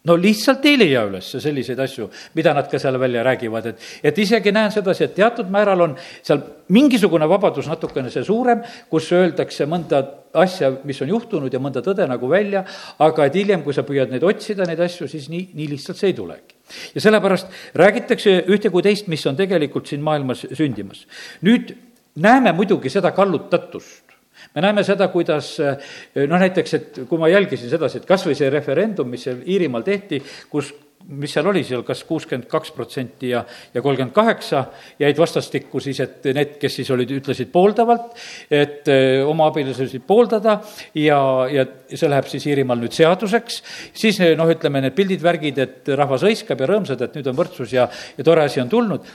[0.09, 4.21] no lihtsalt ei leia üles selliseid asju, mida nad ka seal välja räägivad, et, et
[4.23, 6.41] isegi näen sedasi, et teatud määral on seal
[6.75, 10.03] mingisugune vabadus natukene see suurem, kus öeldakse mõnda
[10.39, 12.65] asja, mis on juhtunud ja mõnda tõde nagu välja,
[13.05, 16.13] aga et hiljem, kui sa püüad neid otsida, neid asju, siis nii, nii lihtsalt see
[16.13, 16.57] ei tulegi.
[16.95, 21.07] ja sellepärast räägitakse ühte kui teist, mis on tegelikult siin maailmas sündimas.
[21.43, 21.75] nüüd
[22.17, 24.08] näeme muidugi seda kallutatust
[24.55, 28.51] me näeme seda, kuidas noh, näiteks, et kui ma jälgisin sedasi, et kas või see
[28.53, 30.73] referendum, mis seal Iirimaal tehti, kus
[31.09, 33.41] mis seal oli seal, kas kuuskümmend kaks protsenti ja,
[33.75, 34.65] ja kolmkümmend kaheksa
[35.01, 38.13] jäid vastastikku siis, et need, kes siis olid, ütlesid pooldavalt,
[38.51, 40.59] et eh, oma abilisi pooldada
[40.99, 41.21] ja,
[41.53, 43.63] ja see läheb siis Iirimaal nüüd seaduseks,
[43.97, 47.73] siis noh, ütleme need pildid, värgid, et rahvas hõiskab ja rõõmsad, et nüüd on võrdsus
[47.73, 49.09] ja, ja tore asi on tulnud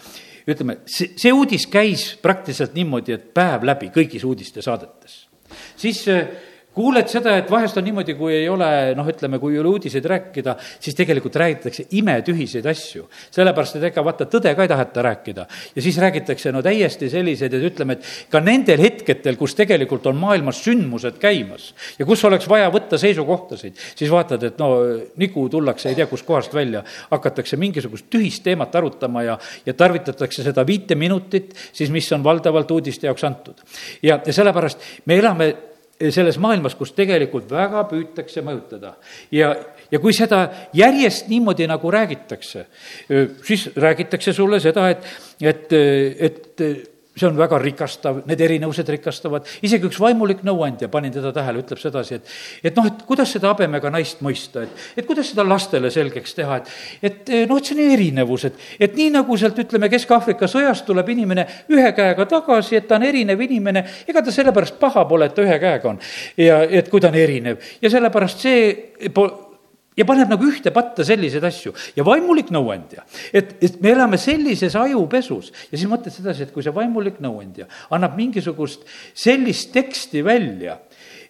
[0.47, 5.19] ütleme, see, see uudis käis praktiliselt niimoodi, et päev läbi kõigis uudistesaadetes.
[5.77, 6.27] siis äh,
[6.73, 10.05] kuuled seda, et vahest on niimoodi, kui ei ole noh, ütleme, kui ei ole uudiseid
[10.09, 13.05] rääkida, siis tegelikult räägitakse imetühiseid asju.
[13.31, 15.45] sellepärast, et ega vaata, tõde ka ei taheta rääkida.
[15.75, 20.17] ja siis räägitakse no täiesti selliseid, et ütleme, et ka nendel hetkedel, kus tegelikult on
[20.17, 24.71] maailmas sündmused käimas ja kus oleks vaja võtta seisukohtasid, siis vaatad, et no
[25.21, 30.65] nigu tullakse ei tea kuskohast välja, hakatakse mingisugust tühist teemat arutama ja, ja tarvitatakse seda
[30.67, 33.61] viite minutit, siis mis on valdavalt uudiste jaoks antud.
[34.01, 35.53] ja, ja sellepärast me elame
[36.11, 38.95] selles maailmas, kus tegelikult väga püütakse mõjutada.
[39.31, 39.53] ja,
[39.91, 42.65] ja kui seda järjest niimoodi nagu räägitakse,
[43.43, 45.05] siis räägitakse sulle seda, et,
[45.41, 45.77] et,
[46.59, 51.61] et see on väga rikastav, need erinevused rikastavad, isegi üks vaimulik nõuandja, panin teda tähele,
[51.61, 55.45] ütleb sedasi, et et noh, et kuidas seda habemega naist mõista, et, et kuidas seda
[55.45, 59.61] lastele selgeks teha, et et noh, et see on erinevus, et, et nii nagu sealt,
[59.61, 64.33] ütleme, Kesk-Aafrika sõjast tuleb inimene ühe käega tagasi, et ta on erinev inimene, ega ta
[64.33, 66.01] sellepärast paha pole, et ta ühe käega on.
[66.37, 67.61] ja et kui ta on erinev.
[67.81, 69.52] Ja sellepärast see po-,
[69.97, 71.73] ja paneb nagu ühte patta selliseid asju.
[71.97, 75.51] Ja vaimulik nõuandja, et, et me elame sellises ajupesus.
[75.71, 80.79] Ja siis mõtled sedasi, et kui see vaimulik nõuandja annab mingisugust sellist teksti välja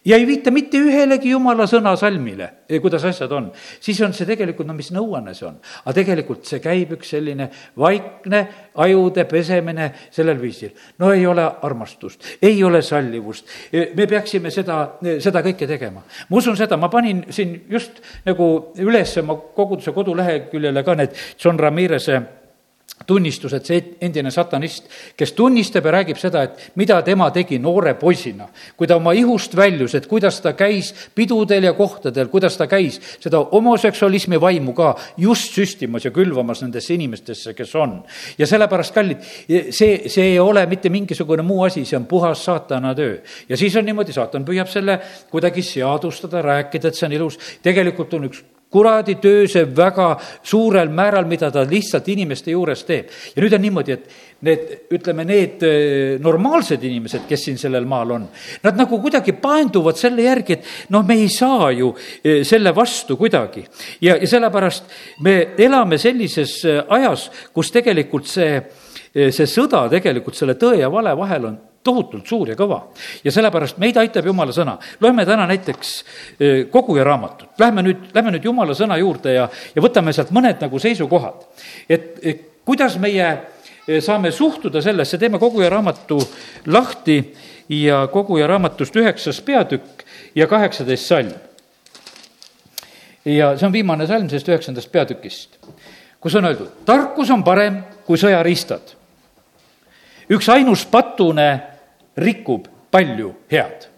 [0.06, 2.50] ja ei viita mitte ühelegi jumala sõna salmile,
[2.82, 3.50] kuidas asjad on,
[3.84, 5.58] siis on see tegelikult, no mis nõuanne see on.
[5.84, 8.44] aga tegelikult see käib üks selline vaikne
[8.84, 10.74] ajude pesemine sellel viisil.
[11.00, 13.48] no ei ole armastust, ei ole sallivust,
[13.96, 16.04] me peaksime seda, seda kõike tegema.
[16.30, 21.60] ma usun seda, ma panin siin just nagu üles oma koguduse koduleheküljele ka need John
[21.60, 22.43] Ramirez'e
[23.06, 24.88] tunnistus, et see endine satanist,
[25.18, 29.56] kes tunnistab ja räägib seda, et mida tema tegi noore poisina, kui ta oma ihust
[29.58, 34.94] väljus, et kuidas ta käis pidudel ja kohtadel, kuidas ta käis seda homoseksualismi vaimu ka
[35.18, 38.00] just süstimas ja külvamas nendesse inimestesse, kes on.
[38.38, 39.28] ja sellepärast, kallid,
[39.70, 43.18] see, see ei ole mitte mingisugune muu asi, see on puhas saatana töö.
[43.50, 45.00] ja siis on niimoodi, saatan püüab selle
[45.32, 50.10] kuidagi seadustada, rääkida, et see on ilus, tegelikult on üks kuradi töö see väga
[50.44, 53.10] suurel määral, mida ta lihtsalt inimeste juures teeb.
[53.36, 54.10] ja nüüd on niimoodi, et
[54.44, 58.28] need, ütleme, need eh, normaalsed inimesed, kes siin sellel maal on,
[58.64, 63.18] nad nagu kuidagi paenduvad selle järgi, et noh, me ei saa ju eh, selle vastu
[63.20, 63.66] kuidagi.
[64.02, 64.90] ja, ja sellepärast
[65.26, 68.58] me elame sellises eh, ajas, kus tegelikult see,
[69.14, 72.80] see sõda tegelikult selle tõe ja vale vahel on tohutult suur ja kõva.
[73.24, 74.78] ja sellepärast meid aitab jumala sõna.
[75.02, 75.94] loeme täna näiteks
[76.40, 80.62] e, koguja raamatut, lähme nüüd, lähme nüüd jumala sõna juurde ja, ja võtame sealt mõned
[80.62, 81.46] nagu seisukohad.
[81.90, 83.30] et, et kuidas meie
[83.88, 86.20] e, saame suhtuda sellesse, teeme koguja raamatu
[86.66, 87.20] lahti
[87.70, 91.34] ja koguja raamatust üheksas peatükk ja kaheksateist salm.
[93.26, 95.60] ja see on viimane salm sellest üheksandast peatükist
[96.24, 98.96] kus on öeldud, tarkus on parem kui sõjariistad.
[100.32, 101.73] üks ainus patune
[102.18, 103.90] rikub palju head.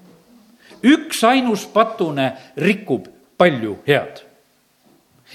[0.85, 4.21] üks ainus patune rikub palju head.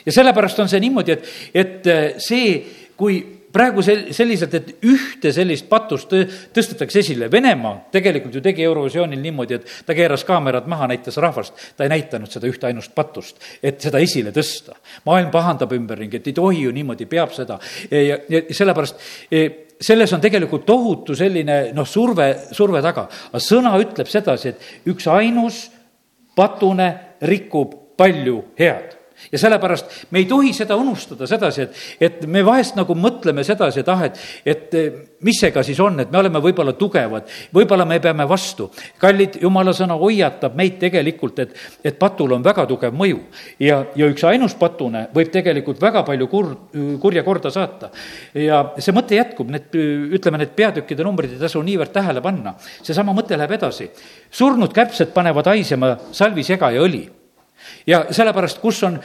[0.07, 2.57] ja sellepärast on see niimoodi, et, et see,
[2.97, 3.21] kui
[3.53, 6.13] praegu sel-, selliselt, et ühte sellist patust
[6.55, 7.31] tõstetakse esile.
[7.33, 11.93] Venemaa tegelikult ju tegi Eurovisioonil niimoodi, et ta keeras kaamerad maha, näitas rahvast, ta ei
[11.93, 14.77] näidanud seda ühte ainust patust, et seda esile tõsta.
[15.07, 17.59] maailm pahandab ümberringi, et ei tohi ju niimoodi, peab seda.
[17.91, 19.49] ja, ja sellepärast e,
[19.81, 23.07] selles on tegelikult tohutu selline noh, surve, surve taga.
[23.31, 25.67] aga sõna ütleb sedasi, et üks ainus
[26.37, 26.91] patune
[27.27, 29.00] rikub palju head
[29.33, 33.83] ja sellepärast me ei tohi seda unustada sedasi, et, et me vahest nagu mõtleme sedasi,
[33.83, 34.77] et ah, et, et
[35.27, 38.71] mis see ka siis on, et me oleme võib-olla tugevad, võib-olla me peame vastu.
[39.01, 41.55] kallid, jumala sõna hoiatab meid tegelikult, et,
[41.85, 43.21] et patul on väga tugev mõju
[43.61, 46.55] ja, ja üks ainus patune võib tegelikult väga palju kur-,
[47.03, 47.91] kurja korda saata.
[48.35, 49.71] ja see mõte jätkub, need,
[50.17, 52.57] ütleme, need peatükkide numbrid ei tasu niivõrd tähele panna.
[52.83, 53.91] seesama mõte läheb edasi.
[54.31, 57.07] surnud kärbsed panevad haisema salvisega ja õli
[57.87, 58.99] ja sellepärast, kus on,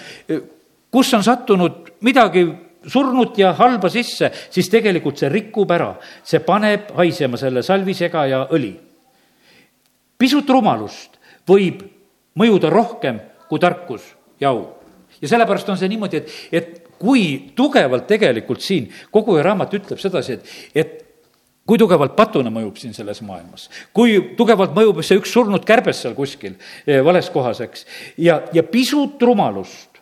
[0.91, 2.45] kus on sattunud midagi
[2.87, 8.41] surnut ja halba sisse, siis tegelikult see rikub ära, see paneb haisema selle salvisega ja
[8.53, 8.73] õli.
[10.17, 11.81] pisut rumalust võib
[12.39, 14.05] mõjuda rohkem kui tarkus
[14.39, 14.67] ja au.
[15.21, 20.33] ja sellepärast on see niimoodi, et, et kui tugevalt tegelikult siin kogu raamat ütleb sedasi,
[20.37, 21.04] et, et
[21.65, 26.13] kui tugevalt patune mõjub siin selles maailmas, kui tugevalt mõjub see üks surnud kärbes seal
[26.17, 27.85] kuskil eh, vales kohas, eks,
[28.21, 30.01] ja, ja pisut rumalust,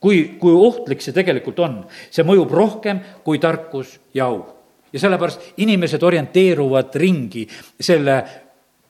[0.00, 1.78] kui, kui ohtlik see tegelikult on,
[2.10, 4.44] see mõjub rohkem kui tarkus ja au.
[4.92, 7.44] ja sellepärast inimesed orienteeruvad ringi
[7.80, 8.45] selle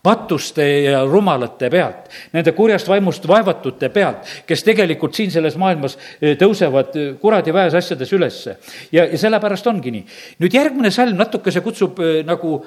[0.06, 6.36] patuste ja rumalate pealt, nende kurjast vaimust vaevatute pealt, kes tegelikult siin selles maailmas eh,
[6.38, 8.56] tõusevad eh, kuradi väes asjades ülesse.
[8.94, 10.06] ja, ja sellepärast ongi nii.
[10.44, 12.60] nüüd järgmine salm natukese kutsub eh, nagu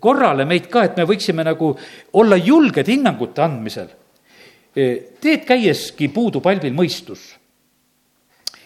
[0.00, 1.72] korrale meid ka, et me võiksime nagu
[2.18, 3.88] olla julged hinnangute andmisel.
[4.74, 7.34] teed käieski puudub halvil mõistus.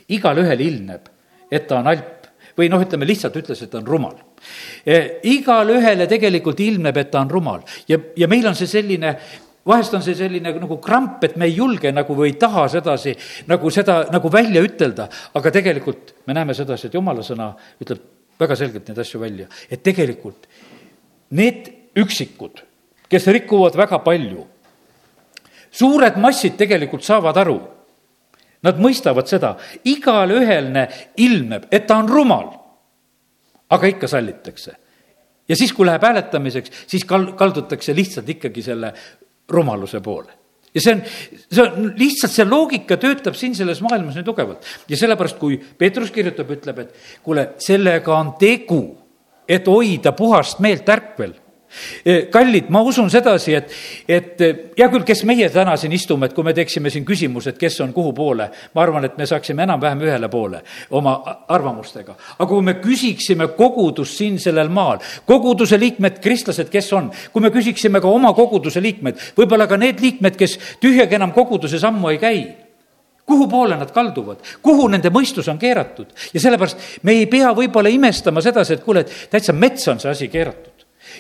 [0.08, 1.08] igalühel ilmneb,
[1.50, 4.20] et ta on alp või noh, ütleme lihtsalt ütles, et ta on rumal
[5.22, 7.62] igale ühele tegelikult ilmneb, et ta on rumal.
[7.88, 9.16] Ja, ja meil on see selline
[9.66, 13.14] vahest on see selline nagu kramp, et me ei julge nagu või ei taha sedasi
[13.50, 17.52] nagu seda nagu välja ütelda, aga tegelikult me näeme sedasi, et jumala sõna
[17.82, 18.02] ütleb
[18.42, 20.48] väga selgelt neid asju välja, et tegelikult
[21.38, 22.64] need üksikud,
[23.08, 24.46] kes rikuvad väga palju,
[25.70, 27.60] suured massid tegelikult saavad aru,
[28.62, 29.54] nad mõistavad seda,
[29.88, 30.70] igalühel
[31.22, 32.50] ilmneb, et ta on rumal
[33.72, 34.76] aga ikka sallitakse.
[35.48, 38.92] ja siis, kui läheb hääletamiseks, siis kal-, kaldutakse lihtsalt ikkagi selle
[39.50, 40.32] rumaluse poole
[40.74, 41.02] ja see on,
[41.52, 46.12] see on lihtsalt see loogika töötab siin selles maailmas nii tugevalt ja sellepärast, kui Peetrus
[46.14, 48.82] kirjutab, ütleb, et kuule, sellega on tegu,
[49.48, 51.34] et hoida puhast meelt ärkvel
[52.30, 53.74] kallid, ma usun sedasi, et,
[54.08, 57.56] et eh, hea küll, kes meie täna siin istume, et kui me teeksime siin küsimused,
[57.60, 60.62] kes on kuhu poole, ma arvan, et me saaksime enam-vähem ühele poole
[60.98, 61.16] oma
[61.48, 62.16] arvamustega.
[62.38, 67.52] aga kui me küsiksime kogudust siin sellel maal, koguduse liikmed, kristlased, kes on, kui me
[67.54, 72.20] küsiksime ka oma koguduse liikmed, võib-olla ka need liikmed, kes tühjagi enam koguduse sammu ei
[72.22, 72.42] käi
[73.32, 76.10] kuhu poole nad kalduvad, kuhu nende mõistus on keeratud?
[76.34, 80.10] Ja sellepärast me ei pea võib-olla imestama sedasi, et kuule, et täitsa metsa on see
[80.10, 80.71] asi keeratud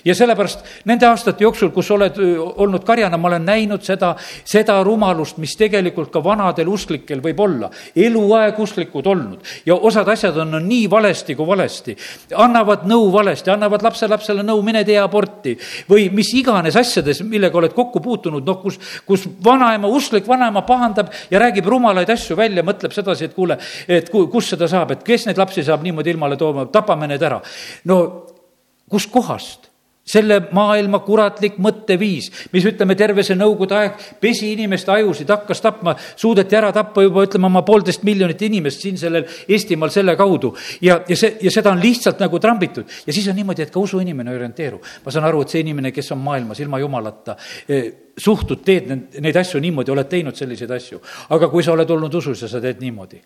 [0.04, 2.18] ja sellepärast nende aastate jooksul, kus oled
[2.62, 7.70] olnud karjana, ma olen näinud seda, seda rumalust, mis tegelikult ka vanadel usklikel võib olla.
[7.96, 11.96] eluaeg usklikud olnud ja osad asjad on, on nii valesti kui valesti.
[12.36, 15.56] annavad nõu valesti, annavad lapselapsele nõu, mine tee aborti
[15.90, 21.12] või mis iganes asjades, millega oled kokku puutunud, noh, kus, kus vanaema, usklik vanaema pahandab
[21.30, 25.26] ja räägib rumalaid asju välja, mõtleb sedasi, et kuule, et kus seda saab, et kes
[25.28, 27.40] neid lapsi saab niimoodi ilmale tooma, tapame need ära.
[27.84, 27.98] no
[28.90, 29.71] kuskohast?
[30.12, 35.94] Selle maailma kuratlik mõtteviis, mis ütleme, terve see nõukogude aeg pesi inimeste ajusid, hakkas tapma,
[36.16, 40.54] suudeti ära tappa juba ütleme oma poolteist miljonit inimest siin sellel Eestimaal selle kaudu.
[40.80, 43.80] ja, ja see, ja seda on lihtsalt nagu trambitud ja siis on niimoodi, et ka
[43.80, 44.80] usuinimene ei orienteeru.
[45.04, 47.36] ma saan aru, et see inimene, kes on maailmas ilma jumalata,
[47.68, 51.00] eh, suhtud, teed neid asju niimoodi, oled teinud selliseid asju.
[51.30, 53.20] aga kui sa oled olnud usus ja sa teed niimoodi,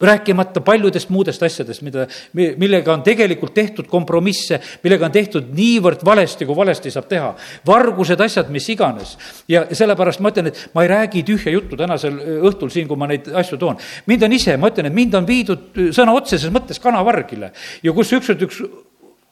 [0.00, 6.46] rääkimata paljudest muudest asjadest, mida, millega on tegelikult tehtud kompromisse, millega on tehtud niivõrd valesti,
[6.46, 7.30] kui valesti saab teha.
[7.66, 9.16] vargused, asjad, mis iganes.
[9.48, 13.06] ja sellepärast ma ütlen, et ma ei räägi tühja juttu tänasel õhtul siin, kui ma
[13.06, 13.80] neid asju toon.
[14.06, 18.12] mind on ise, ma ütlen, et mind on viidud sõna otseses mõttes kanavargile ja kus
[18.12, 18.60] ükskord üks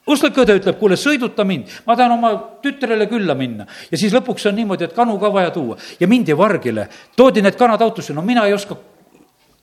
[0.07, 3.65] usklik õde ütleb, kuule, sõiduta mind, ma tahan oma tütrele külla minna.
[3.91, 7.57] ja siis lõpuks on niimoodi, et kanu ka vaja tuua ja mindi vargile, toodi need
[7.57, 8.77] kanad autosse, no mina ei oska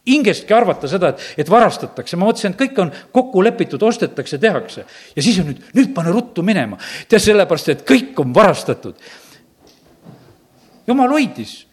[0.06, 4.84] hingestki arvata seda, et, et varastatakse, ma mõtlesin, et kõik on kokku lepitud, ostetakse, tehakse.
[5.16, 6.78] ja siis on nüüd, nüüd pane ruttu minema.
[7.08, 8.98] tead, sellepärast, et kõik on varastatud.
[10.86, 11.66] jumal hoidis,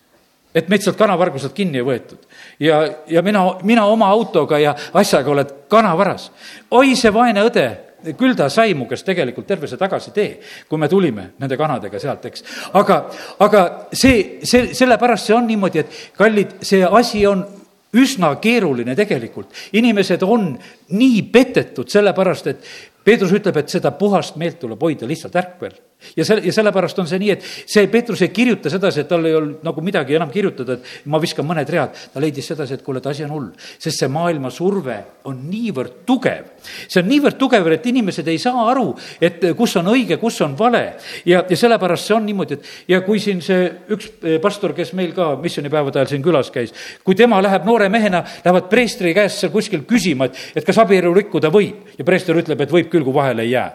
[0.54, 2.22] et meid sealt kanavarguselt kinni ei võetud.
[2.60, 6.32] ja, ja mina, mina oma autoga ja asjaga oled kanavaras.
[6.72, 7.70] oi, see vaene õde
[8.16, 10.40] küll ta sai mu käest tegelikult terve see tagasitee,
[10.70, 12.44] kui me tulime nende kanadega sealt, eks.
[12.74, 13.00] aga,
[13.44, 17.44] aga see, see, sellepärast see on niimoodi, et kallid, see asi on
[17.94, 19.54] üsna keeruline tegelikult.
[19.74, 20.58] inimesed on
[20.90, 22.64] nii petetud sellepärast, et
[23.04, 25.78] Peetrus ütleb, et seda puhast meelt tuleb hoida lihtsalt ärkvel
[26.16, 29.26] ja selle, ja sellepärast on see nii, et see Peetrus ei kirjuta sedasi, et tal
[29.28, 31.96] ei olnud nagu midagi enam kirjutada, et ma viskan mõned read.
[32.14, 34.98] ta leidis sedasi, et kuule, et asi on hull, sest see maailma surve
[35.30, 36.46] on niivõrd tugev.
[36.88, 40.56] see on niivõrd tugev, et inimesed ei saa aru, et kus on õige, kus on
[40.58, 40.84] vale.
[41.26, 44.94] ja, ja sellepärast see on niimoodi, et ja kui siin see üks eh, pastor, kes
[44.98, 49.44] meil ka missioonipäevade ajal siin külas käis, kui tema läheb noore mehena, lähevad preestri käest
[49.44, 53.04] seal kuskil küsima, et, et kas abielu rikkuda võib ja preester ütleb, et võib küll,
[53.04, 53.70] kui vahele ei jää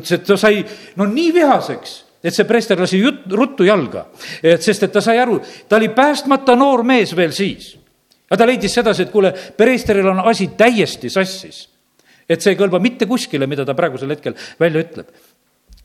[0.00, 0.62] ütles, et ta sai
[0.96, 4.06] no nii vihaseks, et see preester lasi jut-, ruttu jalga.
[4.42, 7.74] et sest, et ta sai aru, ta oli päästmata noor mees veel siis.
[8.28, 11.68] aga ta leidis sedasi, et kuule, preesteril on asi täiesti sassis.
[12.28, 15.23] et see ei kõlba mitte kuskile, mida ta praegusel hetkel välja ütleb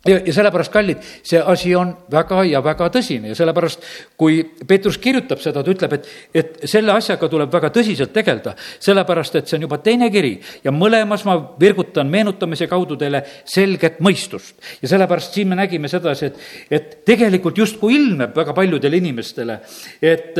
[0.08, 3.84] ja, ja sellepärast, kallid, see asi on väga ja väga tõsine ja sellepärast,
[4.20, 9.40] kui Peetrus kirjutab seda, ta ütleb, et, et selle asjaga tuleb väga tõsiselt tegeleda, sellepärast
[9.40, 14.56] et see on juba teine kiri ja mõlemas ma virgutan meenutamise kaudu teile selget mõistust.
[14.82, 19.60] ja sellepärast siin me nägime sedasi, et, et tegelikult justkui ilmneb väga paljudele inimestele,
[20.02, 20.38] et,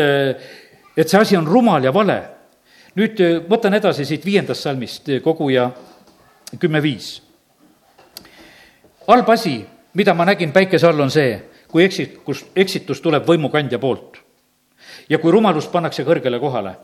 [0.96, 2.22] et see asi on rumal ja vale.
[2.96, 5.70] nüüd võtan edasi siit viiendast salmist koguja
[6.60, 7.20] kümme viis
[9.10, 9.60] halb asi,
[9.98, 11.34] mida ma nägin päikese all, on see,
[11.70, 14.22] kui eksitus, eksitus tuleb võimukandja poolt
[15.10, 16.76] ja kui rumalus pannakse kõrgele kohale.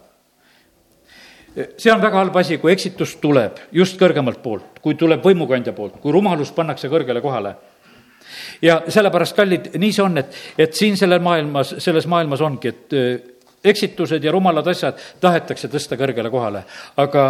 [1.78, 6.02] see on väga halb asi, kui eksitus tuleb just kõrgemalt poolt, kui tuleb võimukandja poolt,
[6.02, 7.56] kui rumalus pannakse kõrgele kohale
[8.62, 12.98] ja sellepärast, kallid, nii see on, et, et siin selle maailmas, selles maailmas ongi, et
[12.98, 13.14] äh,
[13.64, 16.66] eksitused ja rumalad asjad tahetakse tõsta kõrgele kohale.
[16.98, 17.24] aga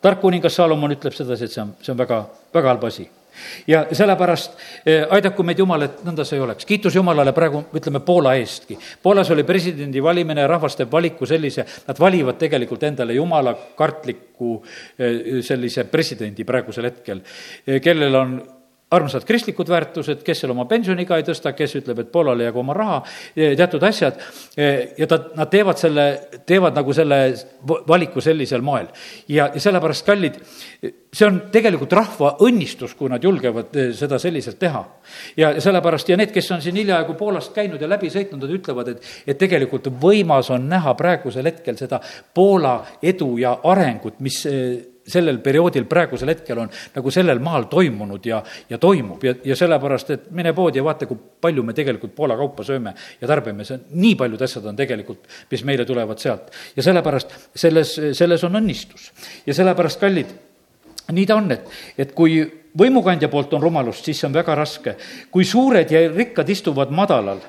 [0.00, 3.08] tark kuningas Salomon ütleb sedasi, et see on, see on väga, väga halb asi
[3.66, 6.66] ja sellepärast eh, aidaku meid Jumal, et nõnda see ei oleks.
[6.68, 8.78] kiitus Jumalale praegu, ütleme Poola eestki.
[9.02, 14.58] Poolas oli presidendi valimine, rahvas teeb valiku sellise, nad valivad tegelikult endale jumala kartliku
[14.98, 17.22] eh, sellise presidendi praegusel hetkel,
[17.66, 18.38] eh, kellel on
[18.90, 22.76] armsad kristlikud väärtused, kes seal oma pensioniiga ei tõsta, kes ütleb, et Poolale jäägu oma
[22.76, 22.98] raha,
[23.34, 24.20] teatud asjad,
[24.56, 26.06] ja ta, nad teevad selle,
[26.48, 27.18] teevad nagu selle
[27.88, 28.88] valiku sellisel moel.
[29.28, 30.40] ja, ja sellepärast, kallid,
[31.12, 34.84] see on tegelikult rahva õnnistus, kui nad julgevad seda selliselt teha.
[35.36, 38.94] ja sellepärast, ja need, kes on siin hiljaaegu Poolast käinud ja läbi sõitnud, nad ütlevad,
[38.94, 42.00] et, et tegelikult võimas on näha praegusel hetkel seda
[42.34, 44.46] Poola edu ja arengut, mis
[45.08, 50.10] sellel perioodil praegusel hetkel on nagu sellel maal toimunud ja, ja toimub ja, ja sellepärast,
[50.14, 53.78] et mine poodi ja vaata, kui palju me tegelikult Poola kaupa sööme ja tarbime, see
[53.78, 56.52] on, nii paljud asjad on tegelikult, mis meile tulevad sealt.
[56.76, 59.10] ja sellepärast selles, selles on õnnistus.
[59.46, 60.32] ja sellepärast, kallid,
[61.12, 61.68] nii ta on, et,
[61.98, 62.40] et kui
[62.78, 64.96] võimukandja poolt on rumalust, siis see on väga raske.
[65.30, 67.40] kui suured ja rikkad istuvad madalal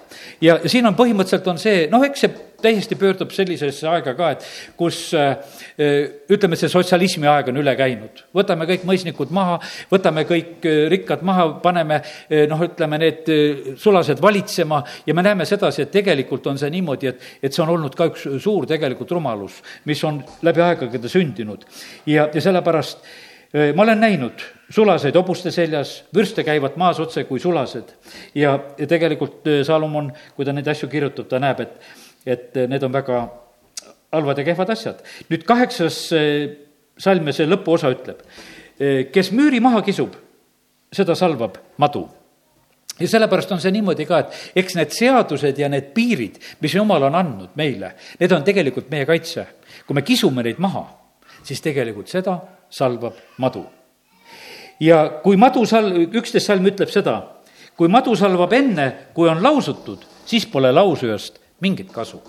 [0.42, 4.46] ja siin on põhimõtteliselt on see, noh, eks see täiesti pöördub sellisesse aega ka, et
[4.80, 5.38] kus äh,
[6.32, 8.24] ütleme, see sotsialismi aeg on üle käinud.
[8.36, 9.60] võtame kõik mõisnikud maha,
[9.92, 13.32] võtame kõik äh, rikkad maha, paneme äh, noh, ütleme need
[13.80, 17.74] sulased valitsema ja me näeme sedasi, et tegelikult on see niimoodi, et, et see on
[17.78, 21.66] olnud ka üks suur tegelikult rumalus, mis on läbi aegade sündinud.
[22.06, 23.04] ja, ja sellepärast
[23.76, 27.96] ma olen näinud sulaseid hobuste seljas, vürste käivad maas otse kui sulased.
[28.36, 31.80] ja, ja tegelikult Salomon, kui ta neid asju kirjutab, ta näeb, et,
[32.26, 33.22] et need on väga
[34.12, 35.04] halvad ja kehvad asjad.
[35.30, 36.00] nüüd kaheksas
[37.00, 38.24] salm ja see lõpuosa ütleb,
[39.14, 40.16] kes müüri maha kisub,
[40.92, 42.08] seda salvab madu
[43.00, 47.08] ja sellepärast on see niimoodi ka, et eks need seadused ja need piirid, mis Jumal
[47.08, 49.46] on andnud meile, need on tegelikult meie kaitse.
[49.88, 50.86] kui me kisume neid maha,
[51.44, 53.66] siis tegelikult seda salvab madu
[54.80, 57.20] ja kui madu sal-, üksteist salm ütleb seda,
[57.78, 62.22] kui madu salvab enne, kui on lausutud, siis pole lausujast mingit kasu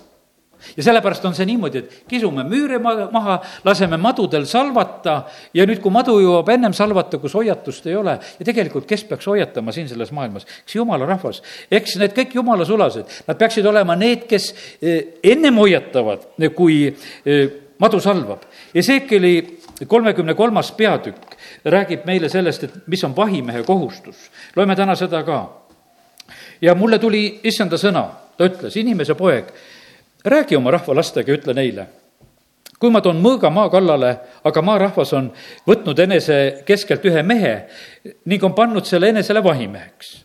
[0.77, 5.15] ja sellepärast on see niimoodi, et kisume müüre maha, laseme madudel salvata
[5.57, 9.27] ja nüüd, kui madu jõuab ennem salvata, kus hoiatust ei ole ja tegelikult, kes peaks
[9.31, 11.41] hoiatama siin selles maailmas, eks jumala rahvas,
[11.71, 14.51] eks need kõik jumala sulased, nad peaksid olema need, kes
[14.81, 18.45] eh, ennem hoiatavad, kui eh, madu salvab.
[18.77, 19.33] Ezekieli
[19.89, 24.29] kolmekümne kolmas peatükk räägib meile sellest, et mis on vahimehe kohustus.
[24.55, 25.49] loeme täna seda ka.
[26.61, 28.05] ja mulle tuli issanda sõna,
[28.37, 29.51] ta ütles, inimese poeg,
[30.25, 31.87] räägi oma rahva lastega ütle neile,
[32.79, 35.29] kui ma toon mõõga maa kallale, aga maarahvas on
[35.67, 37.55] võtnud enese keskelt ühe mehe
[38.25, 40.15] ning on pannud selle enesele vahimeheks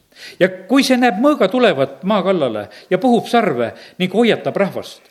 [0.40, 5.02] ja kui see näeb mõõga tulevat maa kallale ja puhub sarve ning hoiatab rahvast,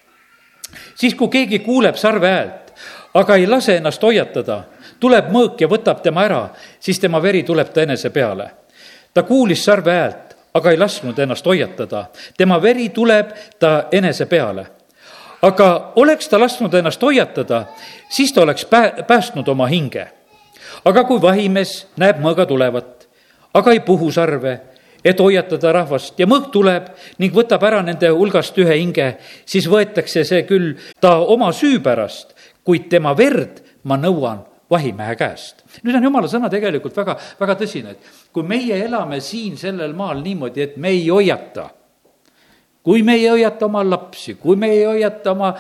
[0.95, 2.73] siis kui keegi kuuleb sarve häält,
[3.15, 4.63] aga ei lase ennast hoiatada,
[4.99, 6.41] tuleb mõõk ja võtab tema ära,
[6.79, 8.51] siis tema veri tuleb ta enese peale.
[9.13, 10.24] ta kuulis sarve häält,
[10.55, 12.05] aga ei lasknud ennast hoiatada,
[12.37, 14.67] tema veri tuleb ta enese peale.
[15.41, 17.65] aga oleks ta lasknud ennast hoiatada,
[18.09, 20.07] siis ta oleks pää-, päästnud oma hinge.
[20.85, 23.07] aga kui vahimees näeb mõõga tulevat,
[23.53, 24.61] aga ei puhu sarve
[25.05, 26.87] et hoiatada rahvast ja mõõk tuleb
[27.17, 32.33] ning võtab ära nende hulgast ühe hinge, siis võetakse see küll ta oma süü pärast,
[32.63, 34.41] kuid tema verd ma nõuan
[34.71, 35.63] vahimehe käest.
[35.83, 40.23] nüüd on jumala sõna tegelikult väga, väga tõsine, et kui meie elame siin sellel maal
[40.25, 41.69] niimoodi, et me ei hoiata,
[42.85, 45.53] kui me ei hoiata oma lapsi, kui me ei hoiata oma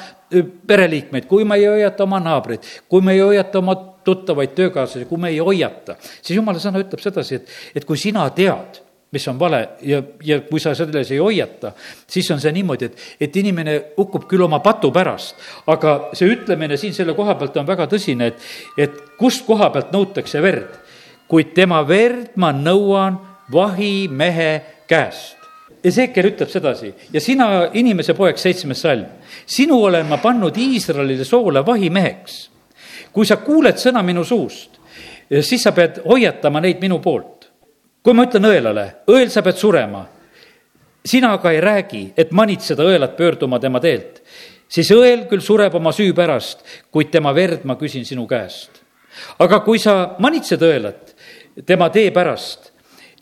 [0.67, 3.75] pereliikmeid, kui me ei hoiata oma naabreid, kui me ei hoiata oma
[4.05, 8.27] tuttavaid töökaaslasi, kui me ei hoiata, siis jumala sõna ütleb sedasi, et, et kui sina
[8.33, 8.84] tead,
[9.15, 11.71] mis on vale ja, ja kui sa selles ei hoiata,
[12.07, 15.39] siis on see niimoodi, et, et inimene hukkub küll oma patu pärast,
[15.71, 19.95] aga see ütlemine siin selle koha pealt on väga tõsine, et, et kust koha pealt
[19.95, 20.81] nõutakse verd.
[21.27, 23.15] kuid tema verd ma nõuan
[23.51, 24.51] vahimehe
[24.87, 25.39] käest.
[25.85, 29.05] Ezekiel ütleb sedasi ja sina, inimese poeg, seitsmes salm,
[29.45, 32.49] sinu olen ma pannud Iisraelile soole vahimeheks.
[33.13, 34.75] kui sa kuuled sõna minu suust,
[35.41, 37.34] siis sa pead hoiatama neid minu poolt
[38.05, 40.03] kui ma ütlen õelale, õel, sa pead surema,
[41.05, 44.21] sina aga ei räägi, et manitseda õelat pöörduma tema teelt,
[44.69, 46.61] siis õel küll sureb oma süü pärast,
[46.93, 48.83] kuid tema verd ma küsin sinu käest.
[49.39, 51.15] aga kui sa manitsed õelat
[51.65, 52.71] tema tee pärast,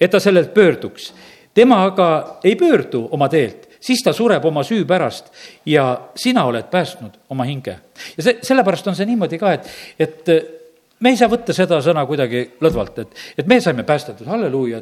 [0.01, 1.13] et ta sellelt pöörduks,
[1.53, 5.31] tema aga ei pöördu oma teelt, siis ta sureb oma süü pärast
[5.65, 7.79] ja sina oled päästnud oma hinge.
[8.17, 9.69] ja see, sellepärast on see niimoodi ka, et,
[9.99, 10.62] et
[11.03, 14.81] me ei saa võtta seda sõna kuidagi lõdvalt, et, et me saime päästetud, halleluuja,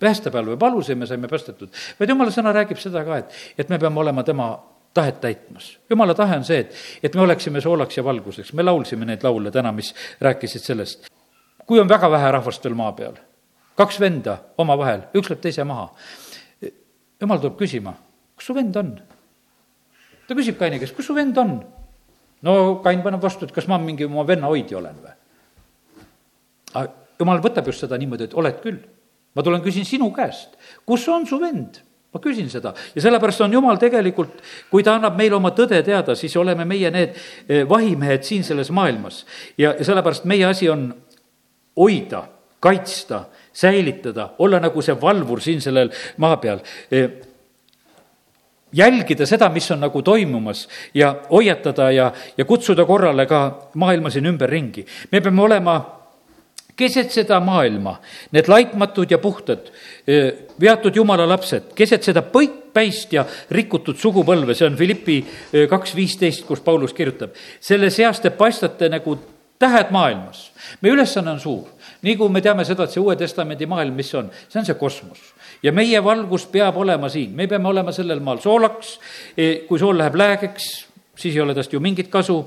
[0.00, 3.78] päästepäev või palusi me saime päästetud, vaid jumala sõna räägib seda ka, et, et me
[3.80, 4.48] peame olema tema
[4.94, 5.78] tahet täitmas.
[5.90, 9.50] jumala tahe on see, et, et me oleksime soolaks ja valguseks, me laulsime neid laule
[9.54, 11.10] täna, mis rääkisid sellest.
[11.66, 13.16] kui on väga vähe rahvast veel maa peal,
[13.76, 15.88] kaks venda omavahel, üks lööb teise maha,
[17.20, 17.94] jumal tuleb küsima,
[18.36, 18.94] kus su vend on?
[20.28, 21.58] ta küsib Kaini käest, kus su vend on?
[22.42, 25.14] no Kain paneb vastu, et kas ma mingi oma venna hoidja olen või?
[26.74, 28.78] Aga jumal võtab just seda niimoodi, et oled küll.
[29.34, 30.54] ma tulen, küsin sinu käest,
[30.86, 31.80] kus on su vend?
[32.14, 34.38] ma küsin seda ja sellepärast on Jumal tegelikult,
[34.70, 37.16] kui ta annab meile oma tõde teada, siis oleme meie need
[37.48, 39.24] eh, vahimehed siin selles maailmas.
[39.58, 40.92] ja, ja sellepärast meie asi on
[41.76, 42.22] hoida,
[42.62, 45.90] kaitsta, säilitada, olla nagu see valvur siin sellel
[46.22, 47.10] maa peal eh,
[48.74, 54.30] jälgida seda, mis on nagu toimumas ja hoiatada ja, ja kutsuda korrale ka maailma siin
[54.30, 54.86] ümberringi.
[55.10, 55.76] me peame olema
[56.76, 57.98] keset seda maailma,
[58.34, 59.70] need laitmatud ja puhtad,
[60.60, 65.20] veatud jumala lapsed, keset seda põikpäist ja rikutud sugupõlve, see on Philippi
[65.70, 67.34] kaks viisteist, kus Paulus kirjutab.
[67.60, 69.18] selle seas te paistate nagu
[69.58, 70.50] tähed maailmas.
[70.80, 71.68] meie ülesanne on suur,
[72.02, 74.74] nii kui me teame seda, et see Uue Testamendi maailm, mis on, see on see
[74.74, 75.20] kosmos.
[75.62, 78.98] ja meie valgus peab olema siin, me peame olema sellel maal soolaks,
[79.68, 80.72] kui sool läheb läägeks,
[81.14, 82.40] siis ei ole tast ju mingit kasu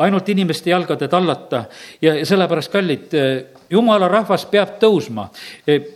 [0.00, 1.64] ainult inimeste jalgade tallata
[2.02, 3.14] ja sellepärast, kallid,
[3.70, 5.28] jumala rahvas peab tõusma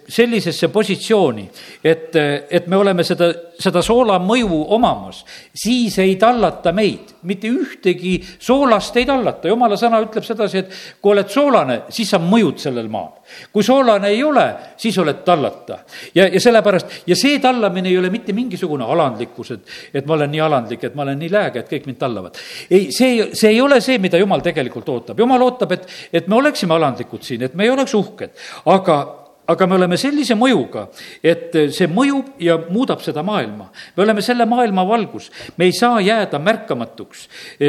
[0.09, 1.49] sellisesse positsiooni,
[1.85, 2.15] et,
[2.51, 5.23] et me oleme seda, seda soola mõju omamas,
[5.55, 11.15] siis ei tallata meid, mitte ühtegi soolast ei tallata, jumala sõna ütleb sedasi, et kui
[11.15, 13.13] oled soolane, siis sa mõjud sellel maal.
[13.53, 14.45] kui soolane ei ole,
[14.77, 15.79] siis oled tallata.
[16.15, 20.31] ja, ja sellepärast, ja see tallamine ei ole mitte mingisugune alandlikkus, et, et ma olen
[20.31, 22.39] nii alandlik, et ma olen nii lääge, et kõik mind tallavad.
[22.71, 26.39] ei, see, see ei ole see, mida jumal tegelikult ootab, jumal ootab, et, et me
[26.39, 28.35] oleksime alandlikud siin, et me ei oleks uhked,
[28.65, 28.99] aga
[29.47, 30.87] aga me oleme sellise mõjuga,
[31.25, 33.69] et see mõjub ja muudab seda maailma.
[33.97, 37.27] me oleme selle maailma valgus, me ei saa jääda märkamatuks,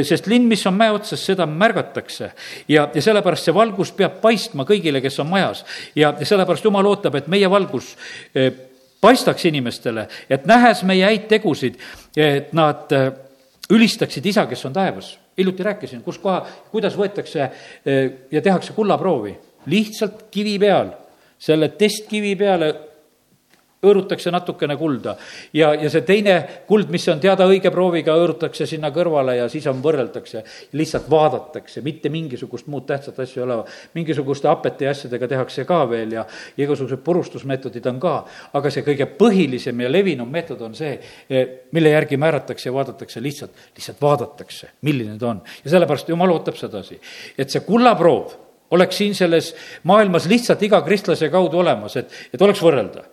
[0.08, 2.32] sest linn, mis on mäe otsas, seda märgatakse.
[2.68, 5.66] ja, ja sellepärast see valgus peab paistma kõigile, kes on majas
[5.96, 7.96] ja, ja sellepärast jumal ootab, et meie valgus
[8.36, 8.54] eh,
[9.02, 11.76] paistaks inimestele, et nähes meie häid tegusid,
[12.16, 13.12] et nad eh,
[13.70, 15.18] ülistaksid isa, kes on taevas.
[15.38, 19.36] hiljuti rääkisin, kus koha, kuidas võetakse eh, ja tehakse kullaproovi
[19.72, 20.92] lihtsalt kivi peal,
[21.38, 22.74] selle testkivi peale
[23.86, 25.16] hõõrutakse natukene kulda
[25.56, 26.36] ja, ja see teine
[26.68, 30.44] kuld, mis on teada õige prooviga, hõõrutakse sinna kõrvale ja siis on, võrreldakse.
[30.78, 33.58] lihtsalt vaadatakse, mitte mingisugust muud tähtsat asja ei ole.
[33.94, 36.26] mingisuguste hapete ja asjadega tehakse ka veel ja
[36.58, 38.16] igasugused purustusmeetodid on ka,
[38.54, 40.96] aga see kõige põhilisem ja levinum meetod on see,
[41.76, 45.44] mille järgi määratakse ja vaadatakse lihtsalt, lihtsalt vaadatakse, milline ta on.
[45.64, 47.00] ja sellepärast jumal ootab sedasi,
[47.38, 49.54] et see kullaproov oleks siin selles
[49.84, 53.06] maailmas lihtsalt iga kristlase kaudu olemas, et, et oleks võrrelda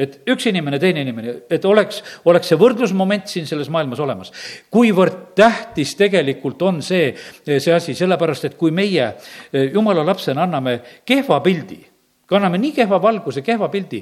[0.00, 4.32] et üks inimene, teine inimene, et oleks, oleks see võrdlusmoment siin selles maailmas olemas.
[4.72, 7.10] kuivõrd tähtis tegelikult on see,
[7.44, 9.10] see asi, sellepärast et kui meie
[9.74, 11.82] jumala lapsena anname kehva pildi
[12.30, 14.00] kanname nii kehva valguse, kehva pildi,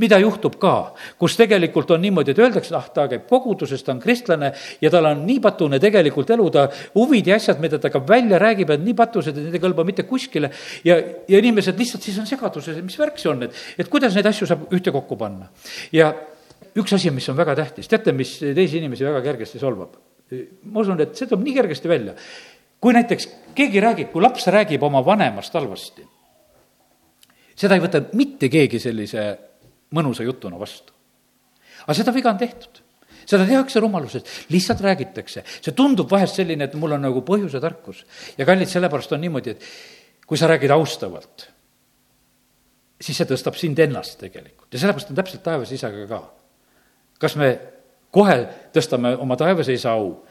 [0.00, 0.74] mida juhtub ka,
[1.20, 4.52] kus tegelikult on niimoodi, et öeldakse, ah, ta käib koguduses, ta on kristlane
[4.82, 6.66] ja tal on nii patune tegelikult elu, ta
[6.96, 9.86] huvid ja asjad, mida ta ka välja räägib, on nii patused, et need ei kõlba
[9.88, 10.52] mitte kuskile.
[10.84, 10.98] ja,
[11.28, 14.28] ja inimesed lihtsalt siis on segaduses, et mis värk see on, et, et kuidas neid
[14.28, 15.48] asju saab ühtekokku panna.
[15.92, 16.12] ja
[16.76, 19.96] üks asi, mis on väga tähtis, teate, mis teisi inimesi väga kergesti solvab?
[20.72, 22.14] ma usun, et see tuleb nii kergesti välja.
[22.80, 26.11] kui näiteks keegi räägib, kui laps räägib oma vanemast halvasti
[27.56, 29.26] seda ei võta mitte keegi sellise
[29.94, 30.92] mõnusa jutuna vastu.
[31.82, 32.82] aga seda viga on tehtud
[33.26, 35.44] seda tehakse rumalusest, lihtsalt räägitakse.
[35.62, 38.04] see tundub vahest selline, et mul on nagu põhjuse tarkus.
[38.38, 39.62] ja kallid, sellepärast on niimoodi, et
[40.26, 41.48] kui sa räägid austavalt,
[43.00, 46.22] siis see tõstab sind ennast tegelikult ja sellepärast on täpselt taevas isaga ka.
[47.18, 47.52] kas me
[48.12, 48.38] kohe
[48.74, 50.24] tõstame oma taevas isa au,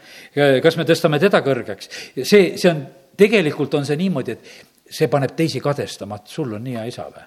[0.62, 1.90] kas me tõstame teda kõrgeks,
[2.22, 2.84] see, see on,
[3.18, 7.06] tegelikult on see niimoodi, et see paneb teisi kadestama, et sul on nii hea isa
[7.08, 7.24] või?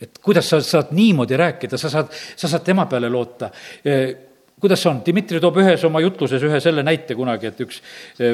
[0.00, 3.50] et kuidas sa saad niimoodi rääkida, sa saad, sa saad tema peale loota.
[4.60, 7.82] Kuidas see on, Dmitri toob ühes oma jutluses ühe selle näite kunagi, et üks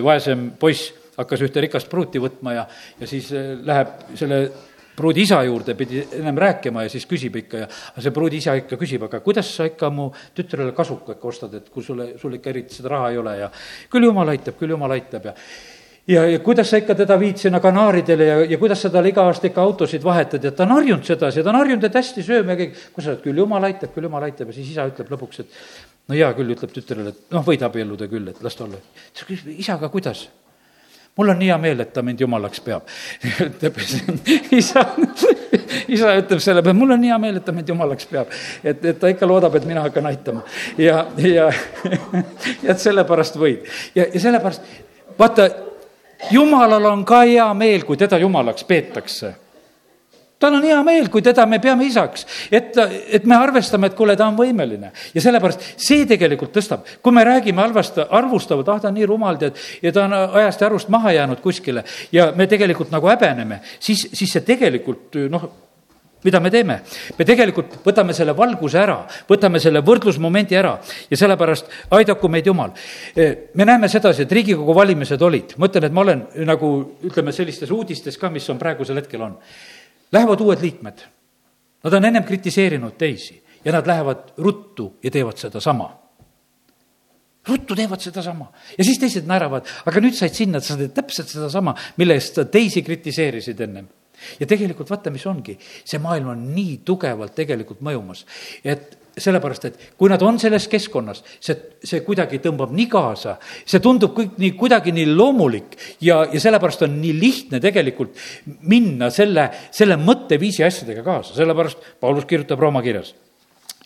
[0.04, 2.64] vaesem poiss hakkas ühte rikast pruuti võtma ja,
[3.00, 3.32] ja siis
[3.66, 4.40] läheb selle
[4.96, 7.68] pruudi isa juurde, pidi ennem rääkima ja siis küsib ikka ja
[8.00, 11.68] see pruudi isa ikka küsib, aga kuidas sa ikka mu tütrele kasuka ikka ostad, et
[11.72, 13.34] kui sulle, sul ikka eriti seda raha ei ole?
[13.42, 13.50] Ja
[13.92, 15.34] küll jumal aitab, küll jumal aitab ja
[16.08, 19.26] ja, ja kuidas sa ikka teda viid sinna Kanaaridele ja, ja kuidas sa talle iga
[19.26, 22.24] aasta ikka autosid vahetad ja ta on harjunud sedasi ja ta on harjunud, et hästi
[22.26, 22.80] sööme ja kõik.
[22.94, 25.60] kui sa oled, küll jumal aitab, küll jumal aitab ja siis isa ütleb lõpuks, et
[26.08, 28.82] no hea küll, ütleb tütrele, et noh, võid abielluda küll, et las ta olla.
[29.12, 30.28] siis küsib, isa, aga kuidas?
[31.16, 32.90] mul on nii hea meel, et ta mind jumalaks peab.
[33.48, 33.78] ütleb
[34.52, 34.82] isa,
[35.88, 38.34] isa ütleb selle peale, mul on nii hea meel, et ta mind jumalaks peab.
[38.62, 40.44] et, et ta ikka loodab, et mina hakkan aitama
[40.78, 41.48] ja, ja,
[42.64, 43.64] ja et sellepärast võid
[43.96, 44.68] ja, ja sellepärast
[45.18, 45.48] vaata
[46.30, 49.34] jumalal on ka hea meel, kui teda jumalaks peetakse
[50.38, 52.76] tal on hea meel, kui teda me peame isaks, et,
[53.16, 54.90] et me arvestame, et kuule, ta on võimeline.
[55.14, 59.40] ja sellepärast see tegelikult tõstab, kui me räägime halvast, arvustavalt, ah, ta on nii rumal,
[59.40, 63.62] tead, ja ta on ajast ja arust maha jäänud kuskile ja me tegelikult nagu häbeneme,
[63.80, 65.48] siis, siis see tegelikult noh,
[66.26, 66.80] mida me teeme?
[67.18, 68.98] me tegelikult võtame selle valguse ära,
[69.28, 70.76] võtame selle võrdlusmomendi ära
[71.10, 72.72] ja sellepärast aidaku meid Jumal.
[73.54, 76.72] me näeme sedasi, et Riigikogu valimised olid, ma ütlen, et ma olen nagu
[77.06, 79.36] ütleme, sellistes uudistes ka, mis on praegusel hetkel on.
[80.12, 81.04] Lähevad uued liikmed,
[81.84, 85.90] nad on ennem kritiseerinud teisi ja nad lähevad ruttu ja teevad sedasama
[87.46, 88.48] ruttu teevad sedasama
[88.78, 92.46] ja siis teised naeravad, aga nüüd said sinna, sa teed täpselt sedasama, mille eest sa
[92.50, 93.86] teisi kritiseerisid ennem
[94.40, 98.24] ja tegelikult vaata, mis ongi, see maailm on nii tugevalt tegelikult mõjumas,
[98.64, 103.80] et sellepärast, et kui nad on selles keskkonnas, see, see kuidagi tõmbab nii kaasa, see
[103.84, 108.18] tundub kõik nii kuidagi nii loomulik ja, ja sellepärast on nii lihtne tegelikult
[108.68, 113.14] minna selle, selle mõtteviisi asjadega kaasa, sellepärast Paulus kirjutab Rooma kirjas,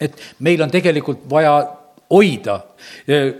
[0.03, 1.61] et meil on tegelikult vaja
[2.11, 2.57] hoida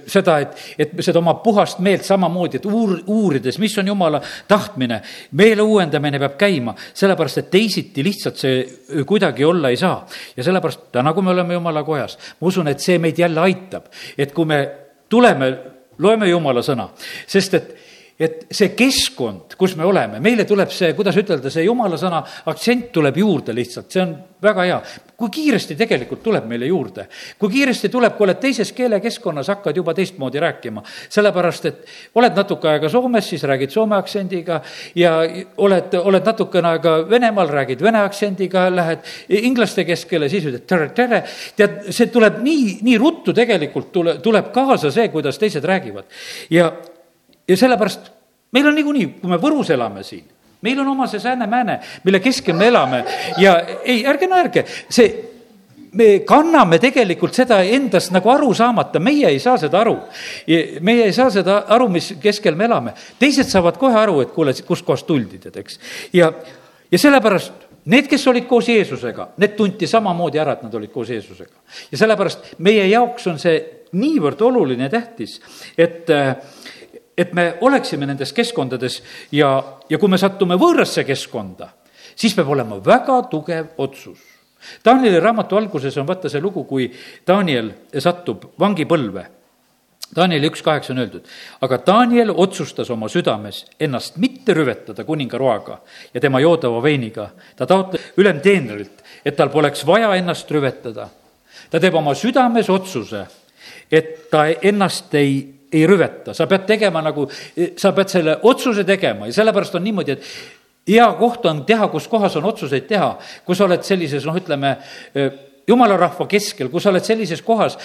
[0.07, 5.01] seda, et, et seda oma puhast meelt samamoodi, et uur-, uurides, mis on jumala tahtmine,
[5.39, 10.07] meele uuendamine peab käima, sellepärast et teisiti lihtsalt see kuidagi olla ei saa.
[10.37, 13.91] ja sellepärast täna, kui me oleme jumala kojas, ma usun, et see meid jälle aitab,
[14.19, 14.61] et kui me
[15.11, 15.53] tuleme,
[15.99, 16.91] loeme jumala sõna,
[17.27, 17.77] sest et
[18.21, 22.21] et see keskkond, kus me oleme, meile tuleb see, kuidas ütelda, see jumala sõna
[22.53, 24.13] aktsent tuleb juurde lihtsalt, see on
[24.45, 24.81] väga hea.
[25.21, 27.07] kui kiiresti tegelikult tuleb meile juurde,
[27.39, 30.83] kui kiiresti tuleb, kui oled teises keelekeskkonnas, hakkad juba teistmoodi rääkima.
[31.09, 34.61] sellepärast, et oled natuke aega Soomes, siis räägid soome aktsendiga
[34.95, 35.17] ja
[35.57, 41.25] oled, oled natukene aega Venemaal, räägid vene aktsendiga, lähed inglaste keskele, siis ütled tere, tere.
[41.57, 46.05] tead, see tuleb nii, nii ruttu tegelikult tule, tuleb kaasa see, kuidas teised räägivad.
[46.51, 46.73] ja
[47.51, 48.13] ja sellepärast
[48.55, 50.25] meil on niikuinii, kui me Võrus elame siin,
[50.63, 53.03] meil on oma see sääne-määne, mille keskel me elame
[53.43, 55.11] ja ei, ärge naerge, see
[55.99, 59.97] me kanname tegelikult seda endast nagu aru saamata, meie ei saa seda aru.
[60.81, 62.95] meie ei saa seda aru, mis keskel me elame.
[63.19, 65.81] teised saavad kohe aru, et kuule, kustkohast tuldi, tead, eks.
[66.13, 66.33] ja,
[66.91, 71.09] ja sellepärast Need, kes olid koos Jeesusega, need tunti samamoodi ära, et nad olid koos
[71.09, 71.55] Jeesusega.
[71.91, 73.57] ja sellepärast meie jaoks on see
[73.97, 75.39] niivõrd oluline ja tähtis,
[75.79, 76.11] et,
[77.17, 79.01] et me oleksime nendes keskkondades
[79.33, 79.51] ja,
[79.91, 81.69] ja kui me satume võõrasse keskkonda,
[82.15, 84.19] siis peab olema väga tugev otsus.
[84.85, 86.91] Danieli raamatu alguses on vaata see lugu, kui
[87.27, 89.27] Daniel satub vangipõlve
[90.17, 91.27] Danieli üks kaheksa on öeldud,
[91.63, 95.77] aga Daniel otsustas oma südames ennast mitte rüvetada kuningaroaga
[96.15, 97.31] ja tema joodava veiniga.
[97.57, 101.09] ta taotles ülemteenrilt, et tal poleks vaja ennast rüvetada.
[101.71, 103.27] ta teeb oma südames otsuse,
[103.91, 107.29] et ta ennast ei, ei rüveta, sa pead tegema nagu,
[107.79, 112.09] sa pead selle otsuse tegema ja sellepärast on niimoodi, et hea koht on teha, kus
[112.11, 113.13] kohas on otsuseid teha,
[113.47, 114.75] kui sa oled sellises, noh, ütleme,
[115.69, 117.79] jumala rahva keskel, kui sa oled sellises kohas,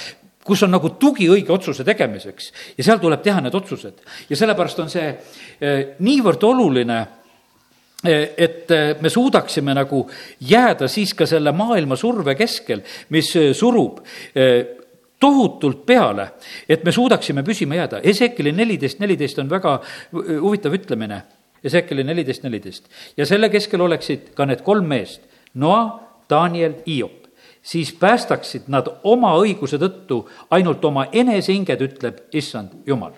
[0.46, 4.02] kus on nagu tugi õige otsuse tegemiseks ja seal tuleb teha need otsused.
[4.30, 7.00] ja sellepärast on see eh, niivõrd oluline,
[8.06, 10.04] eh, et eh, me suudaksime nagu
[10.46, 14.04] jääda siis ka selle maailma surve keskel, mis surub
[15.26, 16.30] tohutult peale,
[16.70, 18.04] et me suudaksime püsima jääda.
[18.06, 19.80] Esekeli neliteist, neliteist on väga
[20.14, 21.24] huvitav ütlemine.
[21.66, 22.90] Esekeli neliteist, neliteist.
[23.18, 25.24] ja selle keskel oleksid ka need kolm meest,
[25.56, 25.86] Noa,
[26.30, 27.26] Daniel, Hiop
[27.66, 30.20] siis päästaksid nad oma õiguse tõttu
[30.54, 33.18] ainult oma enesehinged, ütleb issand jumal.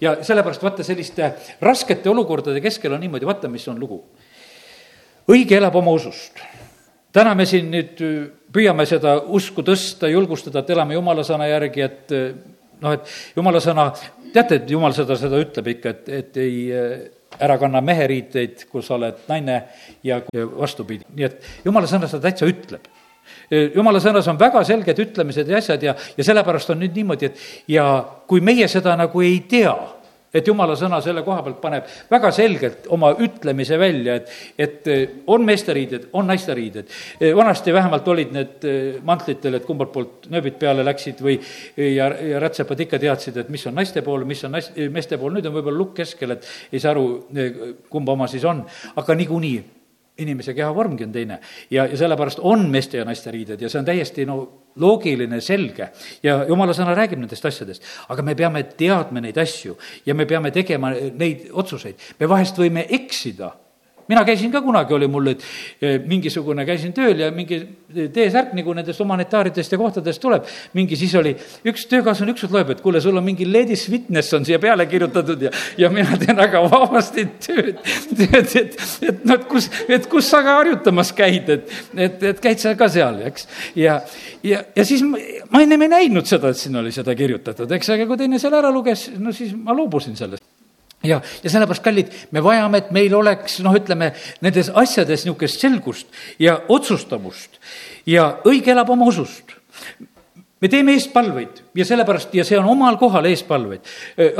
[0.00, 4.02] ja sellepärast vaata, selliste raskete olukordade keskel on niimoodi, vaata, mis on lugu.
[5.28, 6.42] õige elab oma usust.
[7.14, 8.00] Täna me siin nüüd
[8.54, 12.14] püüame seda usku tõsta, julgustada, et elame jumala sõna järgi, et
[12.82, 13.88] noh, et jumala sõna,
[14.34, 16.58] teate, et jumal seda, seda ütleb ikka, et, et ei
[17.42, 19.56] ära kanna meheriiteid, kui sa oled naine
[20.06, 20.20] ja
[20.54, 22.86] vastupidi, nii et jumala sõna seda täitsa ütleb.
[23.50, 27.70] Jumala sõnas on väga selged ütlemised ja asjad ja, ja sellepärast on nüüd niimoodi, et
[27.72, 27.86] ja
[28.28, 29.72] kui meie seda nagu ei tea,
[30.34, 34.90] et jumala sõna selle koha pealt paneb väga selgelt oma ütlemise välja, et, et
[35.30, 36.90] on meesteriided, on naisteriided.
[37.36, 38.66] vanasti vähemalt olid need
[39.06, 41.38] mantlitel, et kumbalt poolt nööbid peale läksid või
[41.76, 45.36] ja, ja rätsepad ikka teadsid, et mis on naiste pool, mis on nais-, meeste pool,
[45.36, 47.06] nüüd on võib-olla lukk keskel, et ei saa aru,
[47.90, 48.64] kumba oma siis on,
[48.96, 49.83] aga niikuinii
[50.18, 51.38] inimese kehavormgi on teine
[51.70, 54.36] ja, ja sellepärast on meeste ja naiste riided ja see on täiesti no
[54.80, 55.88] loogiline, selge
[56.22, 57.82] ja jumala sõna räägib nendest asjadest.
[58.08, 61.98] aga me peame teadma neid asju ja me peame tegema neid otsuseid.
[62.20, 63.52] me vahest võime eksida
[64.08, 65.44] mina käisin ka kunagi, oli mul, et
[65.80, 67.60] eh, mingisugune, käisin tööl ja mingi
[67.94, 71.34] T-särk nagu nendest humanitaaridest ja kohtadest tuleb, mingi siis oli,
[71.68, 75.46] üks töökaaslane ükskord loeb, et kuule, sul on mingi ladies fitness on siia peale kirjutatud
[75.46, 77.82] ja, ja mina teen väga vabasti tööd,
[78.40, 78.78] et, et,
[79.10, 82.74] et noh, et kus, et kus sa ka harjutamas käid, et, et, et käid sa
[82.78, 83.48] ka seal, eks.
[83.78, 84.00] ja,
[84.46, 85.20] ja, ja siis ma,
[85.52, 88.60] ma ennem ei näinud seda, et siin oli seda kirjutatud, eks, aga kui teine selle
[88.60, 90.42] ära luges, no siis ma loobusin sellest
[91.04, 94.12] ja, ja sellepärast, kallid, me vajame, et meil oleks, noh, ütleme,
[94.44, 97.60] nendes asjades niisugust selgust ja otsustavust
[98.10, 99.56] ja õige elab oma usust
[100.64, 103.84] me teeme eestpalveid ja sellepärast, ja see on omal kohal eespalveid.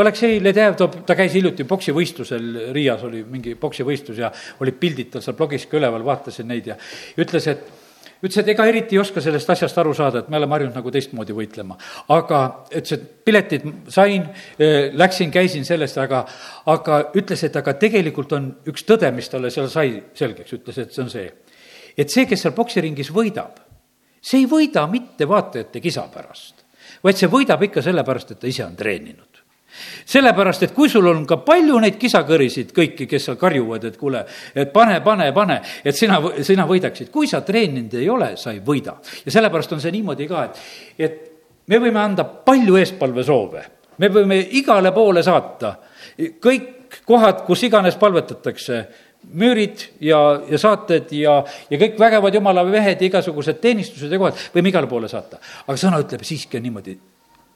[0.01, 4.31] Aleksei Ledev toob, ta käis hiljuti poksivõistlusel, Riias oli mingi poksivõistlus ja
[4.65, 6.79] olid pildid tal seal blogis ka üleval, vaatasin neid ja
[7.21, 7.84] ütles, et
[8.25, 10.93] ütles, et ega eriti ei oska sellest asjast aru saada, et me oleme harjunud nagu
[10.95, 11.77] teistmoodi võitlema.
[12.15, 16.25] aga ütles, et piletid sain, eh, läksin, käisin sellest, aga,
[16.67, 20.93] aga ütles, et aga tegelikult on üks tõde, mis talle seal sai selgeks, ütles, et
[20.93, 21.33] see on see.
[21.97, 23.61] et see, kes seal poksiringis võidab,
[24.21, 26.65] see ei võida mitte vaatajate kisa pärast,
[27.05, 29.34] vaid see võidab ikka sellepärast, et ta ise on treeninud
[30.07, 34.25] sellepärast, et kui sul on ka palju neid kisakõrisid kõiki, kes seal karjuvad, et kuule,
[34.55, 38.61] et pane, pane, pane, et sina, sina võidaksid, kui sa treeninud ei ole, sa ei
[38.65, 38.97] võida.
[39.25, 40.61] ja sellepärast on see niimoodi ka, et,
[40.99, 41.19] et
[41.67, 43.65] me võime anda palju eespalvesoove,
[43.99, 45.77] me võime igale poole saata,
[46.43, 48.85] kõik kohad, kus iganes palvetatakse,
[49.33, 50.19] müürid ja,
[50.51, 51.39] ja saated ja,
[51.71, 55.41] ja kõik vägevad jumala mehed ja igasugused teenistused ja kohad võime igale poole saata.
[55.65, 56.99] aga sõna ütleb siiski niimoodi,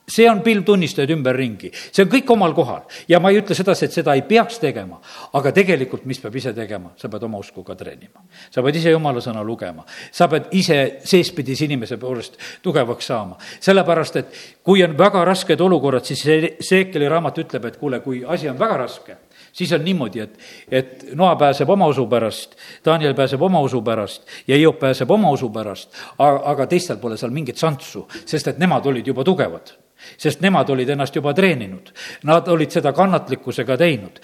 [0.09, 2.87] see on pilvtunnistajaid ümberringi, see on kõik omal kohal.
[3.09, 5.01] Ja ma ei ütle sedasi, et seda ei peaks tegema,
[5.37, 8.25] aga tegelikult, mis peab ise tegema, sa pead oma usku ka treenima.
[8.51, 13.37] sa pead ise jumala sõna lugema, sa pead ise seespidise inimese poolest tugevaks saama.
[13.61, 18.25] sellepärast, et kui on väga rasked olukorrad, siis see Seekeli raamat ütleb, et kuule, kui
[18.27, 19.17] asi on väga raske,
[19.53, 20.39] siis on niimoodi, et,
[20.71, 25.31] et Noa pääseb oma usu pärast, Daniel pääseb oma usu pärast ja Hiop pääseb oma
[25.31, 29.77] usu pärast, aga teistel pole seal mingit šanssu, sest et nemad olid juba tugevad
[30.19, 31.91] sest nemad olid ennast juba treeninud.
[32.29, 34.21] Nad olid seda kannatlikkusega teinud.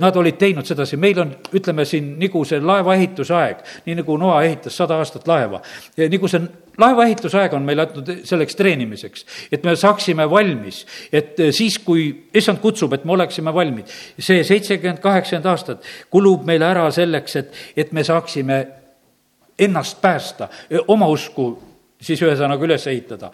[0.00, 4.42] Nad olid teinud sedasi, meil on, ütleme siin, nagu see laevaehituse aeg, nii nagu Noa
[4.46, 5.62] ehitas sada aastat laeva,
[5.98, 6.42] nagu see
[6.78, 12.92] laevaehitusaeg on meil antud selleks treenimiseks, et me saaksime valmis, et siis, kui issand kutsub,
[12.96, 13.90] et me oleksime valmid.
[14.18, 18.66] see seitsekümmend, kaheksakümmend aastat kulub meil ära selleks, et, et me saaksime
[19.58, 20.48] ennast päästa,
[20.88, 21.71] oma usku
[22.02, 23.30] siis ühesõnaga üles ehitada.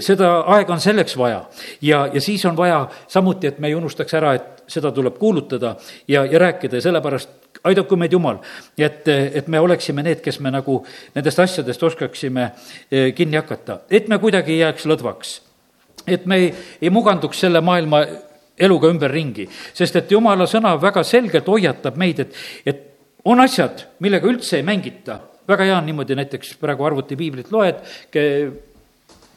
[0.00, 1.42] seda aega on selleks vaja.
[1.82, 5.76] Ja, ja siis on vaja samuti, et me ei unustaks ära, et seda tuleb kuulutada
[6.08, 6.76] ja, ja rääkida.
[6.76, 7.30] Ja sellepärast
[7.64, 8.38] aidaku meid Jumal,
[8.78, 10.80] et, et me oleksime need, kes me nagu
[11.14, 12.50] nendest asjadest oskaksime
[13.16, 15.40] kinni hakata, et me kuidagi ei jääks lõdvaks.
[16.06, 16.52] et me ei,
[16.82, 18.04] ei muganduks selle maailma
[18.58, 22.34] eluga ümberringi, sest et jumala sõna väga selgelt hoiatab meid, et,
[22.66, 22.84] et
[23.24, 25.18] on asjad, millega üldse ei mängita
[25.48, 27.82] väga hea on niimoodi näiteks praegu arvutipiiblit loed,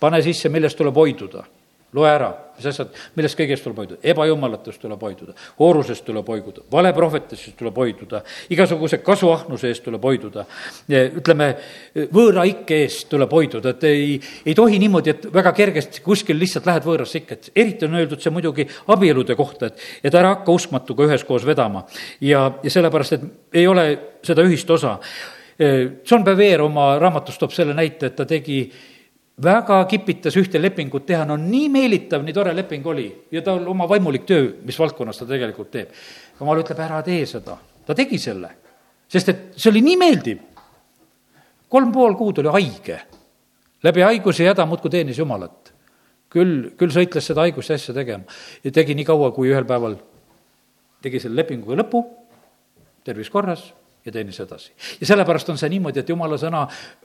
[0.02, 1.48] pane sisse, millest tuleb hoiduda.
[1.92, 7.58] loe ära, mis asjad, millest kõigest tuleb hoiduda, ebajumalatust tuleb hoiduda, hoorusest tuleb hoiduda, valeprohvetissest
[7.60, 8.22] tuleb hoiduda,
[8.56, 10.46] igasuguse kasuahnuse eest tuleb hoiduda.
[11.20, 11.50] ütleme,
[12.16, 16.72] võõra ikke eest tuleb hoiduda, et ei, ei tohi niimoodi, et väga kergesti kuskil lihtsalt
[16.72, 20.56] lähed võõrasse ikke, et eriti on öeldud see muidugi abielude kohta, et, et ära hakka
[20.56, 21.84] uskmatuga üheskoos vedama.
[22.22, 23.88] ja, ja sellepärast, et ei ole
[24.24, 24.96] seda ühist osa
[25.60, 28.64] John Bevere oma raamatus toob selle näite, et ta tegi
[29.42, 33.08] väga kipitas ühte lepingut teha, no nii meelitav, nii tore leping oli.
[33.32, 35.90] Ja tal oma vaimulik töö, mis valdkonnas ta tegelikult teeb.
[36.40, 38.50] jumal ütleb, ära tee seda, ta tegi selle,
[39.10, 40.40] sest et see oli nii meeldiv.
[41.70, 43.02] kolm pool kuud oli haige,
[43.84, 45.74] läbi haiguse ja häda muudkui teenis Jumalat.
[46.30, 48.24] küll, küll sõitles seda haigust ja asja tegema.
[48.64, 49.98] Ja tegi nii kaua, kui ühel päeval
[51.02, 52.06] tegi selle lepinguga lõpu,
[53.04, 53.74] tervis korras
[54.06, 54.72] ja teenis edasi.
[55.02, 56.64] ja sellepärast on see niimoodi, et jumala sõna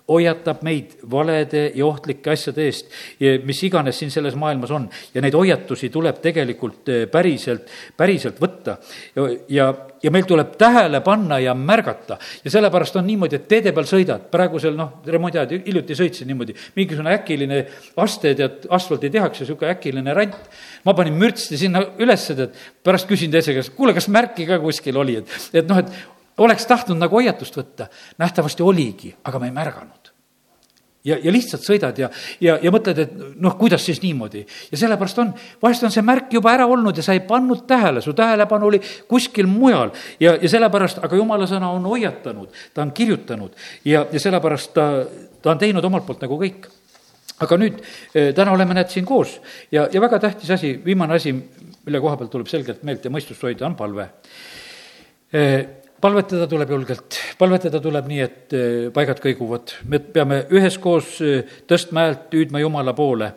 [0.08, 2.88] hoiatab meid valede ja ohtlike asjade eest,
[3.44, 4.88] mis iganes siin selles maailmas on.
[5.14, 8.78] ja neid hoiatusi tuleb tegelikult eh, päriselt, päriselt võtta.
[9.48, 9.68] ja,
[10.02, 12.18] ja meil tuleb tähele panna ja märgata.
[12.44, 16.56] ja sellepärast on niimoodi, et teede peal sõidad, praegusel noh, remondi ajal hiljuti sõitsin niimoodi,
[16.80, 17.62] mingisugune äkiline
[18.06, 20.36] aste, tead, asfalti tehakse, niisugune äkiline rant.
[20.84, 24.96] ma panin mürtsti sinna ülesse, tead, pärast küsin teise käest, kuule, kas märki ka kuskil
[24.96, 29.56] oli, et, et noh, et oleks tahtnud nagu hoiatust võtta, nähtavasti oligi, aga ma ei
[29.56, 30.06] märganud
[31.06, 32.08] ja, ja lihtsalt sõidad ja,
[32.42, 33.12] ja, ja mõtled, et
[33.42, 34.42] noh, kuidas siis niimoodi.
[34.72, 35.32] ja sellepärast on,
[35.62, 38.80] vahest on see märk juba ära olnud ja sa ei pannud tähele, su tähelepanu oli
[39.08, 39.92] kuskil mujal.
[40.20, 44.88] ja, ja sellepärast, aga jumala sõna on hoiatanud, ta on kirjutanud ja, ja sellepärast ta,
[45.42, 46.68] ta on teinud omalt poolt nagu kõik.
[47.36, 47.80] aga nüüd,
[48.14, 49.38] eh, täna oleme, näed, siin koos
[49.70, 51.34] ja, ja väga tähtis asi, viimane asi,
[51.86, 54.08] mille koha pealt tuleb selgelt meelt ja mõistust hoida, on palve
[55.32, 59.76] eh, palvetada tuleb julgelt, palvetada tuleb nii, et eh, paigad kõiguvad.
[59.88, 63.32] me peame üheskoos eh, tõstma häält, hüüdma Jumala poole.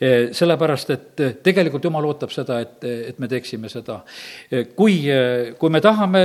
[0.00, 4.02] Eh, sellepärast, et tegelikult Jumal ootab seda, et, et me teeksime seda.
[4.76, 5.06] kui,
[5.58, 6.22] kui me tahame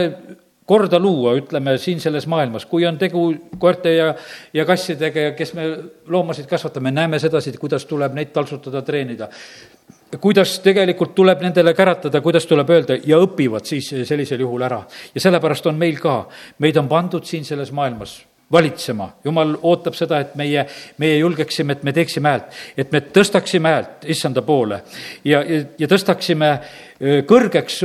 [0.67, 3.29] korda luua, ütleme siin selles maailmas, kui on tegu
[3.59, 4.11] koerte ja,
[4.53, 5.67] ja kassidega ja kes me
[6.11, 9.29] loomasid kasvatame, näeme sedasi, kuidas tuleb neid taltsutada, treenida
[10.21, 14.81] kuidas tegelikult tuleb nendele käratada, kuidas tuleb öelda ja õpivad siis sellisel juhul ära.
[15.15, 16.27] ja sellepärast on meil ka,
[16.59, 20.63] meid on pandud siin selles maailmas valitsema, jumal ootab seda, et meie,
[20.97, 24.81] meie julgeksime, et me teeksime häält, et me tõstaksime häält issanda poole.
[25.25, 26.53] Ja, ja, ja tõstaksime
[27.27, 27.81] kõrgeks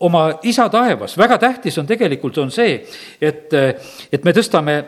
[0.00, 2.80] oma isa taevas, väga tähtis on tegelikult, on see,
[3.22, 3.54] et,
[4.12, 4.80] et me tõstame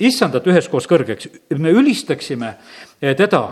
[0.00, 1.28] issandat üheskoos kõrgeks,
[1.60, 2.54] me ülistaksime
[3.00, 3.42] eh, teda,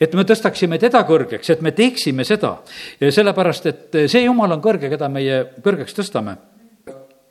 [0.00, 2.56] et me tõstaksime teda kõrgeks, et me teeksime seda,
[3.00, 6.36] sellepärast et eh, see jumal on kõrge, keda meie kõrgeks tõstame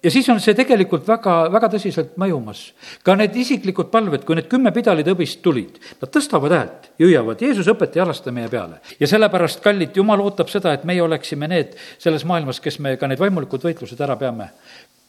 [0.03, 2.63] ja siis on see tegelikult väga, väga tõsiselt mõjumas.
[3.03, 7.69] ka need isiklikud palved, kui need kümme pidalitõbist tulid, nad tõstavad häält ja hüüavad, Jeesus
[7.71, 8.81] õpeta ja lasta meie peale.
[8.99, 13.07] ja sellepärast, kallid, Jumal ootab seda, et meie oleksime need selles maailmas, kes me ka
[13.07, 14.51] need vaimulikud võitlused ära peame.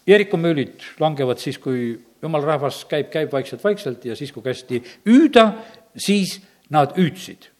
[0.07, 5.51] Jeriko müülid langevad siis, kui jumala rahvas käib, käib vaikselt-vaikselt ja siis, kui kästi hüüda,
[5.97, 6.39] siis
[6.73, 7.51] nad hüüdsid.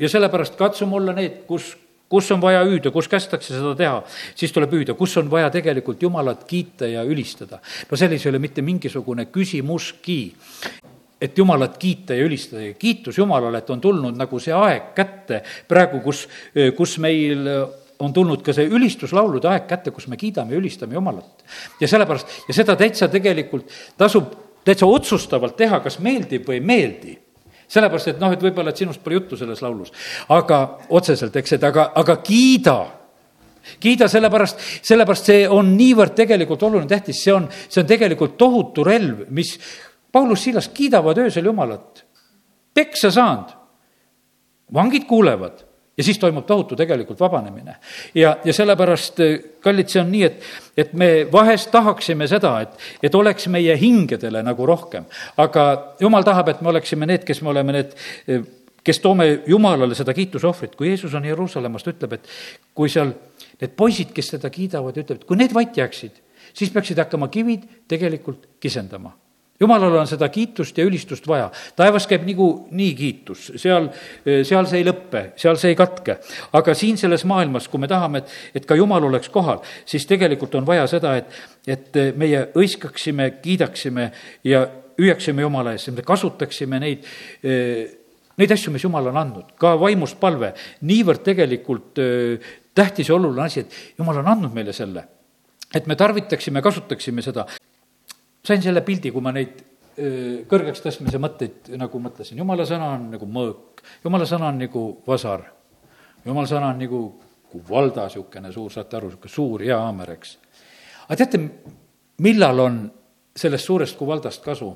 [0.00, 1.76] ja sellepärast katsume olla need, kus,
[2.08, 4.02] kus on vaja hüüda, kus kästakse seda teha,
[4.34, 7.60] siis tuleb hüüda, kus on vaja tegelikult Jumalat kiita ja ülistada.
[7.90, 10.34] no selles ei ole mitte mingisugune küsimuski
[11.20, 15.42] et Jumalat kiita ja ülistada ja kiitus Jumalale, et on tulnud nagu see aeg kätte
[15.68, 16.26] praegu, kus,
[16.76, 17.48] kus meil
[17.98, 21.44] on tulnud ka see ülistuslaulude aeg kätte, kus me kiidame ja ülistame Jumalat.
[21.80, 24.34] ja sellepärast, ja seda täitsa tegelikult tasub
[24.66, 27.14] täitsa otsustavalt teha, kas meeldib või ei meeldi.
[27.70, 29.90] Sellepärast, et noh, et võib-olla, et sinust pole juttu selles laulus,
[30.30, 30.60] aga
[30.94, 32.76] otseselt, eks, et aga, aga kiida.
[33.82, 38.84] Kiida sellepärast, sellepärast see on niivõrd tegelikult oluline, tähtis, see on, see on tegelikult tohutu
[38.86, 39.56] relv, mis
[40.14, 42.04] Paulus, Silas kiidavad öösel Jumalat.
[42.74, 43.50] peksa saanud,
[44.74, 45.65] vangid kuulevad
[45.96, 47.76] ja siis toimub tohutu tegelikult vabanemine.
[48.14, 50.44] ja, ja sellepärast, eh, kallid, see on nii, et,
[50.76, 55.04] et me vahest tahaksime seda, et, et oleks meie hingedele nagu rohkem.
[55.36, 55.66] aga
[56.00, 57.96] jumal tahab, et me oleksime need, kes me oleme need
[58.28, 58.44] eh,
[58.86, 62.28] kes toome Jumalale seda kiitusohvrit, kui Jeesus on Jeruusalemmast, ütleb, et
[62.74, 63.10] kui seal
[63.60, 66.20] need poisid, kes teda kiidavad, ütlevad, kui need vait jääksid,
[66.54, 69.16] siis peaksid hakkama kivid tegelikult kisendama.
[69.60, 71.50] Jumalal on seda kiitust ja ülistust vaja.
[71.76, 73.88] taevas käib niikuinii kiitus, seal,
[74.24, 76.18] seal see ei lõppe, seal see ei katke.
[76.52, 80.54] aga siin selles maailmas, kui me tahame, et, et ka jumal oleks kohal, siis tegelikult
[80.54, 84.10] on vaja seda, et, et meie hõiskaksime, kiidaksime
[84.44, 84.66] ja
[84.98, 87.06] hüüaksime Jumala ees, me kasutaksime neid
[88.36, 90.52] neid asju, mis Jumal on andnud, ka vaimuspalve,
[90.88, 92.00] niivõrd tegelikult
[92.76, 95.08] tähtis ja oluline asi, et Jumal on andnud meile selle.
[95.74, 97.44] et me tarvitaksime, kasutaksime seda.
[98.46, 99.64] Sain selle pildi, kui ma neid
[99.96, 105.46] kõrgeks tõstmise mõtteid nagu mõtlesin, jumala sõna on nagu mõõk, jumala sõna on nagu vasar,
[106.26, 107.00] jumala sõna on nagu,
[107.68, 110.36] valda niisugune suur, saate aru, niisugune suur hea haamer, eks.
[111.06, 111.40] aga teate,
[112.26, 112.78] millal on
[113.36, 114.74] sellest suurest kuvaldast kasu?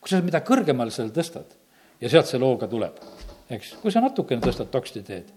[0.00, 1.54] kui sa mida kõrgemale selle tõstad
[2.02, 2.98] ja sealt see looga tuleb,
[3.50, 5.30] eks, kui sa natukene tõstad taksti teed.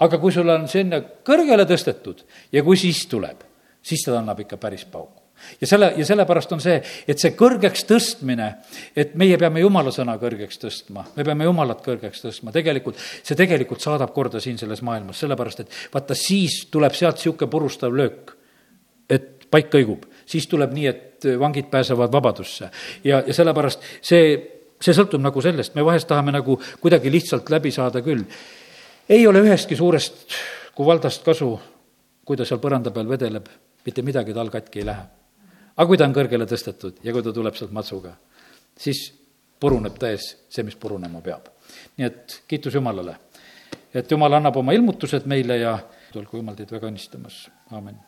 [0.00, 3.44] aga kui sul on sinna kõrgele tõstetud ja kui siis tuleb,
[3.82, 5.19] siis ta annab ikka päris paugu
[5.60, 6.76] ja selle, ja sellepärast on see,
[7.08, 8.50] et see kõrgeks tõstmine,
[8.96, 13.82] et meie peame jumala sõna kõrgeks tõstma, me peame jumalat kõrgeks tõstma, tegelikult, see tegelikult
[13.84, 18.34] saadab korda siin selles maailmas, sellepärast et vaata, siis tuleb sealt niisugune purustav löök,
[19.10, 22.70] et paik kõigub, siis tuleb nii, et vangid pääsevad vabadusse
[23.04, 24.32] ja, ja sellepärast see
[24.80, 28.24] see sõltub nagu sellest, me vahest tahame nagu kuidagi lihtsalt läbi saada küll.
[29.08, 30.36] ei ole ühestki suurest
[30.74, 31.52] kuvaldast kasu,
[32.24, 33.48] kui ta seal põranda peal vedeleb,
[33.84, 35.19] mitte midagi tal katki ei lähe.
[35.76, 38.14] Aga kui ta on kõrgele tõstetud ja kui ta tuleb sealt matsuga,
[38.78, 39.08] siis
[39.60, 41.50] puruneb täies see, mis purunema peab.
[41.96, 43.16] nii et kiitus Jumalale,
[43.94, 45.78] et Jumal annab oma ilmutused meile ja
[46.14, 47.98] olgu Jumal teid väga õnnistamas, aamen